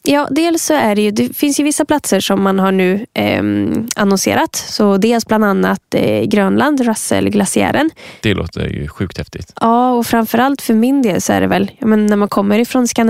Ja, 0.03 0.27
dels 0.31 0.63
så 0.63 0.73
är 0.73 0.95
det 0.95 1.01
ju, 1.01 1.11
det 1.11 1.37
finns 1.37 1.59
ju 1.59 1.63
vissa 1.63 1.85
platser 1.85 2.19
som 2.19 2.43
man 2.43 2.59
har 2.59 2.71
nu 2.71 3.05
ehm, 3.13 3.87
annonserat. 3.95 4.55
Så 4.55 4.97
dels 4.97 5.25
bland 5.25 5.45
annat 5.45 5.79
eh, 5.95 6.23
Grönland, 6.23 6.79
Russell-glaciären. 6.81 7.89
Det 8.21 8.33
låter 8.33 8.67
ju 8.67 8.87
sjukt 8.87 9.17
häftigt. 9.17 9.53
Ja, 9.61 9.91
och 9.91 10.05
framförallt 10.07 10.61
för 10.61 10.73
min 10.73 11.01
del 11.01 11.21
så 11.21 11.33
är 11.33 11.41
det 11.41 11.47
väl, 11.47 11.71
ja, 11.79 11.87
men 11.87 12.05
när 12.05 12.15
man 12.15 12.29
kommer 12.29 12.59
ifrån 12.59 12.87
Skandinavien 12.87 13.04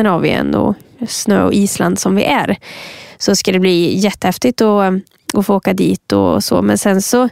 och 0.55 0.75
snö 1.07 1.43
och 1.43 1.53
Island 1.53 1.99
som 1.99 2.15
vi 2.15 2.23
är, 2.23 2.57
så 3.17 3.35
ska 3.35 3.51
det 3.51 3.59
bli 3.59 3.99
jättehäftigt 3.99 4.61
att, 4.61 4.93
att 5.33 5.45
få 5.45 5.55
åka 5.55 5.73
dit 5.73 6.11
och 6.11 6.43
så. 6.43 6.61
Men 6.61 6.77
sen 6.77 7.01
så, 7.01 7.29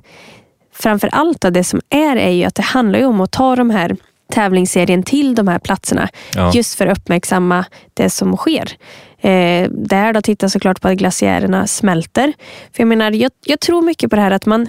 framför 0.73 1.09
allt 1.11 1.45
det 1.51 1.63
som 1.63 1.81
är, 1.89 2.15
är 2.15 2.29
ju 2.29 2.43
att 2.43 2.55
det 2.55 2.61
handlar 2.61 2.99
ju 2.99 3.05
om 3.05 3.21
att 3.21 3.31
ta 3.31 3.55
de 3.55 3.69
här 3.69 3.95
tävlingsserien 4.31 5.03
till 5.03 5.35
de 5.35 5.47
här 5.47 5.59
platserna. 5.59 6.09
Ja. 6.35 6.51
Just 6.53 6.75
för 6.75 6.87
att 6.87 6.97
uppmärksamma 6.97 7.65
det 7.93 8.09
som 8.09 8.37
sker. 8.37 8.77
Eh, 9.19 9.69
där 9.69 10.13
då 10.13 10.21
titta 10.21 10.49
såklart 10.49 10.81
på 10.81 10.87
att 10.87 10.97
glaciärerna 10.97 11.67
smälter. 11.67 12.33
För 12.73 12.81
jag 12.81 12.87
menar, 12.87 13.11
jag, 13.11 13.31
jag 13.45 13.59
tror 13.59 13.81
mycket 13.81 14.09
på 14.09 14.15
det 14.15 14.21
här 14.21 14.31
att 14.31 14.45
man, 14.45 14.67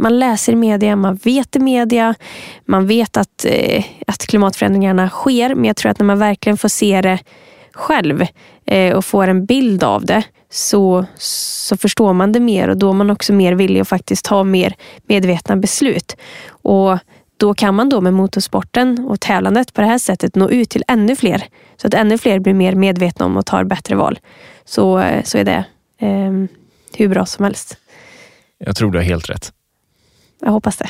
man 0.00 0.18
läser 0.18 0.52
i 0.52 0.56
media, 0.56 0.96
man 0.96 1.14
vet 1.14 1.56
i 1.56 1.58
media, 1.58 2.14
man 2.64 2.86
vet 2.86 3.16
att, 3.16 3.44
eh, 3.44 3.84
att 4.06 4.26
klimatförändringarna 4.26 5.08
sker. 5.08 5.54
Men 5.54 5.64
jag 5.64 5.76
tror 5.76 5.90
att 5.90 5.98
när 5.98 6.06
man 6.06 6.18
verkligen 6.18 6.56
får 6.56 6.68
se 6.68 7.00
det 7.00 7.18
själv 7.72 8.26
eh, 8.66 8.96
och 8.96 9.04
får 9.04 9.28
en 9.28 9.46
bild 9.46 9.84
av 9.84 10.04
det 10.04 10.22
så, 10.50 11.04
så 11.16 11.76
förstår 11.76 12.12
man 12.12 12.32
det 12.32 12.40
mer 12.40 12.68
och 12.68 12.76
då 12.76 12.88
är 12.88 12.94
man 12.94 13.10
också 13.10 13.32
mer 13.32 13.52
villig 13.52 13.80
att 13.80 13.88
faktiskt 13.88 14.24
ta 14.24 14.44
mer 14.44 14.74
medvetna 15.06 15.56
beslut. 15.56 16.16
Och 16.48 16.98
då 17.36 17.54
kan 17.54 17.74
man 17.74 17.88
då 17.88 18.00
med 18.00 18.14
motorsporten 18.14 19.06
och 19.08 19.20
tävlandet 19.20 19.74
på 19.74 19.80
det 19.80 19.86
här 19.86 19.98
sättet 19.98 20.36
nå 20.36 20.50
ut 20.50 20.70
till 20.70 20.84
ännu 20.88 21.16
fler. 21.16 21.44
Så 21.76 21.86
att 21.86 21.94
ännu 21.94 22.18
fler 22.18 22.38
blir 22.38 22.54
mer 22.54 22.74
medvetna 22.74 23.26
om 23.26 23.36
och 23.36 23.46
tar 23.46 23.64
bättre 23.64 23.96
val. 23.96 24.18
Så, 24.64 24.98
eh, 24.98 25.22
så 25.24 25.38
är 25.38 25.44
det 25.44 25.64
eh, 25.98 26.32
hur 26.96 27.08
bra 27.08 27.26
som 27.26 27.44
helst. 27.44 27.76
Jag 28.58 28.76
tror 28.76 28.90
du 28.90 28.98
har 28.98 29.04
helt 29.04 29.30
rätt. 29.30 29.52
Jag 30.40 30.50
hoppas 30.50 30.76
det. 30.76 30.88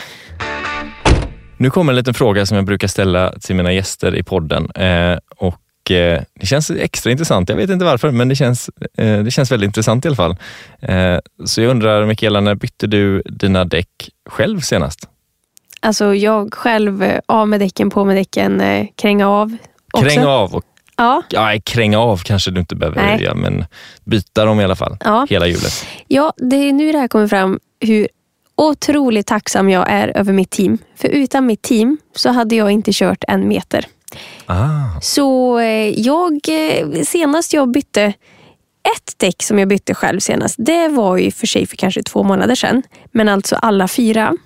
Nu 1.57 1.71
kommer 1.71 1.93
en 1.93 1.97
liten 1.97 2.15
fråga 2.15 2.47
som 2.47 2.57
jag 2.57 2.67
brukar 2.67 2.89
ställa 2.89 3.33
till 3.41 3.57
mina 3.57 3.73
gäster 3.73 4.17
i 4.17 4.23
podden. 4.23 4.71
Eh, 4.71 5.19
och 5.37 5.91
eh, 5.91 6.23
Det 6.41 6.47
känns 6.47 6.71
extra 6.71 7.13
intressant. 7.13 7.49
Jag 7.49 7.57
vet 7.57 7.71
inte 7.71 7.85
varför, 7.85 8.11
men 8.11 8.29
det 8.29 8.35
känns, 8.37 8.71
eh, 8.99 9.19
det 9.23 9.31
känns 9.31 9.53
väldigt 9.53 9.67
intressant 9.67 10.05
i 10.05 10.09
alla 10.09 10.17
fall. 10.17 10.37
Eh, 10.81 11.19
så 11.45 11.63
jag 11.63 11.71
undrar, 11.71 12.07
Mikaela, 12.07 12.41
när 12.41 12.55
bytte 12.55 12.87
du 12.87 13.23
dina 13.23 13.65
däck 13.65 14.11
själv 14.31 14.61
senast? 14.61 15.09
Alltså 15.81 16.15
jag 16.15 16.55
själv, 16.55 17.05
av 17.27 17.49
med 17.49 17.61
däcken, 17.61 17.91
på 17.91 18.05
med 18.05 18.17
däcken, 18.17 18.63
kränga 18.97 19.29
av. 19.29 19.57
Också. 19.93 20.07
Kränga 20.07 20.29
av 20.29 20.55
och 20.55 20.65
Ja, 20.97 21.23
Ja, 21.31 21.61
kränga 21.65 21.99
av 21.99 22.17
kanske 22.17 22.51
du 22.51 22.61
inte 22.61 22.77
behöver 22.77 23.03
Nej. 23.03 23.23
göra, 23.23 23.35
men 23.35 23.65
byta 24.05 24.45
dem 24.45 24.61
i 24.61 24.65
alla 24.65 24.77
fall. 24.77 24.97
ja. 25.05 25.27
Hela 25.31 25.47
hjulet. 25.47 25.87
ja, 26.09 26.33
det 26.37 26.57
är 26.57 26.73
nu 26.73 26.93
det 26.93 26.99
här 26.99 27.09
kommer 27.09 27.29
fram 27.29 27.61
hur 27.81 28.09
otroligt 28.69 29.27
tacksam 29.27 29.71
jag 29.71 29.91
är 29.91 30.17
över 30.17 30.33
mitt 30.33 30.51
team. 30.51 30.79
För 30.97 31.09
utan 31.09 31.47
mitt 31.47 31.63
team 31.63 31.99
så 32.17 32.31
hade 32.31 32.57
jag 32.57 32.71
inte 32.71 32.91
kört 32.95 33.25
en 33.29 33.49
meter. 33.49 33.87
Ah, 34.47 35.01
Så 35.03 35.59
eh, 35.59 36.01
jag, 36.01 36.33
eh, 36.49 37.03
senast 37.03 37.53
jag 37.53 37.71
bytte 37.71 38.03
ett 38.97 39.15
däck 39.17 39.43
som 39.43 39.59
jag 39.59 39.69
bytte 39.69 39.95
själv 39.95 40.21
senast, 40.21 40.55
det 40.59 40.89
var 40.89 41.17
ju 41.17 41.31
för 41.31 41.47
sig 41.47 41.67
för 41.67 41.77
kanske 41.77 42.03
två 42.03 42.23
månader 42.23 42.55
sedan. 42.55 42.83
Men 43.13 43.29
alltså 43.29 43.57
alla 43.57 43.89
fyra. 43.89 44.37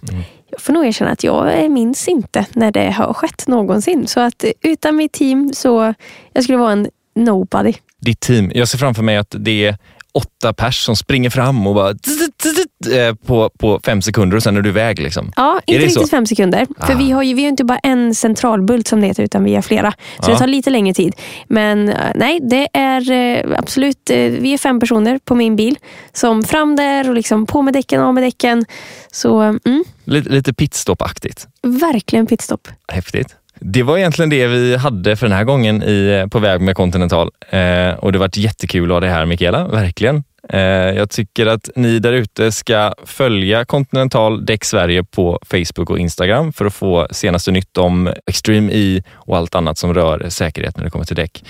Jag 0.50 0.61
får 0.61 0.72
nog 0.72 0.87
erkänna 0.87 1.11
att 1.11 1.24
jag 1.24 1.62
eh, 1.62 1.68
minns 1.68 2.09
inte 2.09 2.46
när 2.53 2.72
det 2.72 2.90
har 2.90 3.14
skett 3.14 3.46
någonsin. 3.46 4.07
Så 4.07 4.20
att 4.20 4.44
utan 4.62 4.96
mitt 4.96 5.12
team 5.12 5.50
så 5.55 5.94
jag 6.33 6.44
skulle 6.44 6.59
vara 6.59 6.72
en 6.72 6.88
nobody. 7.16 7.72
ditt 8.00 8.20
team. 8.20 8.50
Jag 8.55 8.68
ser 8.68 8.79
framför 8.79 9.03
mig 9.03 9.16
att 9.16 9.35
det 9.38 9.66
är 9.66 9.77
åtta 10.14 10.53
pers 10.53 10.85
som 10.85 10.96
springer 10.96 11.31
fram 11.31 11.66
och 11.66 11.74
bara 11.74 11.90
eh, 11.90 13.14
på, 13.27 13.50
på 13.59 13.81
fem 13.85 14.03
sekunder 14.03 14.37
och 14.37 14.42
sen 14.42 14.57
är 14.57 14.61
du 14.62 14.68
iväg. 14.68 14.98
Liksom. 15.00 15.33
Ja, 15.37 15.61
inte 15.66 15.85
det 15.85 15.90
så? 15.90 16.00
riktigt 16.00 16.11
fem 16.11 16.27
sekunder. 16.27 16.66
För 16.87 16.92
Ah. 16.94 16.96
vi 16.96 17.11
har 17.11 17.22
ju 17.22 17.35
vi 17.35 17.42
har 17.42 17.48
inte 17.48 17.64
bara 17.64 17.79
en 17.79 18.14
centralbult 18.14 18.88
som 18.88 19.00
det 19.00 19.07
heter, 19.07 19.22
utan 19.22 19.44
vi 19.44 19.55
har 19.55 19.62
flera. 19.62 19.90
Så 19.92 20.31
Ja. 20.31 20.33
det 20.33 20.38
tar 20.38 20.46
lite 20.46 20.70
längre 20.70 20.94
tid. 20.94 21.14
Men 21.48 21.88
eh, 21.88 21.96
nej, 22.14 22.40
det 22.42 22.68
är 22.72 23.11
eh, 23.11 23.59
absolut, 23.59 24.11
vi 24.11 24.55
är 24.55 24.59
fem 24.59 24.81
personer 24.81 25.18
på 25.24 25.35
min 25.35 25.57
bil. 25.57 25.79
Som 26.12 26.42
fram 26.42 26.77
där 26.77 27.09
och 27.09 27.14
liksom 27.14 27.46
på 27.46 27.62
med 27.62 27.74
däcken, 27.74 28.00
av 28.03 28.14
med 28.14 28.22
däcken. 28.22 28.64
Så 29.12 29.40
mm, 29.40 29.85
Lite, 30.05 30.29
lite 30.31 30.53
pitstop-aktigt. 30.53 31.46
verkligen 31.62 32.27
pitstop. 32.27 32.68
Häftigt. 32.88 33.37
Det 33.61 33.83
var 33.83 33.99
egentligen 33.99 34.31
det 34.31 34.47
vi 34.47 34.77
hade 34.77 35.17
för 35.17 35.27
den 35.29 35.37
här 35.37 35.45
gången 35.45 35.83
i 35.83 36.27
På 36.31 36.38
väg 36.38 36.61
med 36.61 36.77
Continental. 36.77 37.31
Eh, 37.40 37.90
och 37.95 38.12
det 38.12 38.19
har 38.19 38.25
varit 38.25 38.37
jättekul 38.37 38.90
att 38.90 38.95
ha 38.95 39.01
dig 39.01 39.11
här 39.11 39.27
Mikaela, 39.27 39.69
verkligen. 39.69 40.25
Eh, 40.49 40.61
jag 40.61 41.11
tycker 41.11 41.47
att 41.47 41.71
ni 41.77 41.99
där 41.99 42.12
ute 42.12 42.53
ska 42.53 42.95
följa 43.05 43.64
Continental 43.64 44.47
Däck 44.47 44.64
Sverige 44.64 45.05
på 45.05 45.38
Facebook 45.47 45.90
och 45.90 45.99
Instagram 45.99 46.53
för 46.53 46.64
att 46.64 46.75
få 46.75 47.09
senaste 47.11 47.51
nytt 47.51 47.77
om 47.79 48.12
Extreme 48.27 48.73
E 48.73 49.03
och 49.14 49.37
allt 49.37 49.55
annat 49.55 49.79
som 49.79 49.95
rör 49.95 50.27
säkerhet 50.29 50.77
när 50.77 50.85
det 50.85 50.90
kommer 50.90 51.05
till 51.05 51.17
däck. 51.17 51.45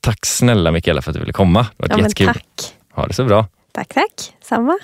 Tack 0.00 0.26
snälla 0.26 0.70
Mikaela 0.70 1.02
för 1.02 1.10
att 1.10 1.14
du 1.14 1.20
ville 1.20 1.32
komma. 1.32 1.66
Det 1.76 1.88
var 1.88 1.98
Ja, 1.98 2.02
jättekul. 2.02 2.26
tack. 2.26 2.44
Ha 2.94 3.06
det 3.06 3.12
så 3.14 3.24
bra. 3.24 3.46
Tack, 3.72 3.88
tack. 3.94 4.12
Samma. 4.44 4.78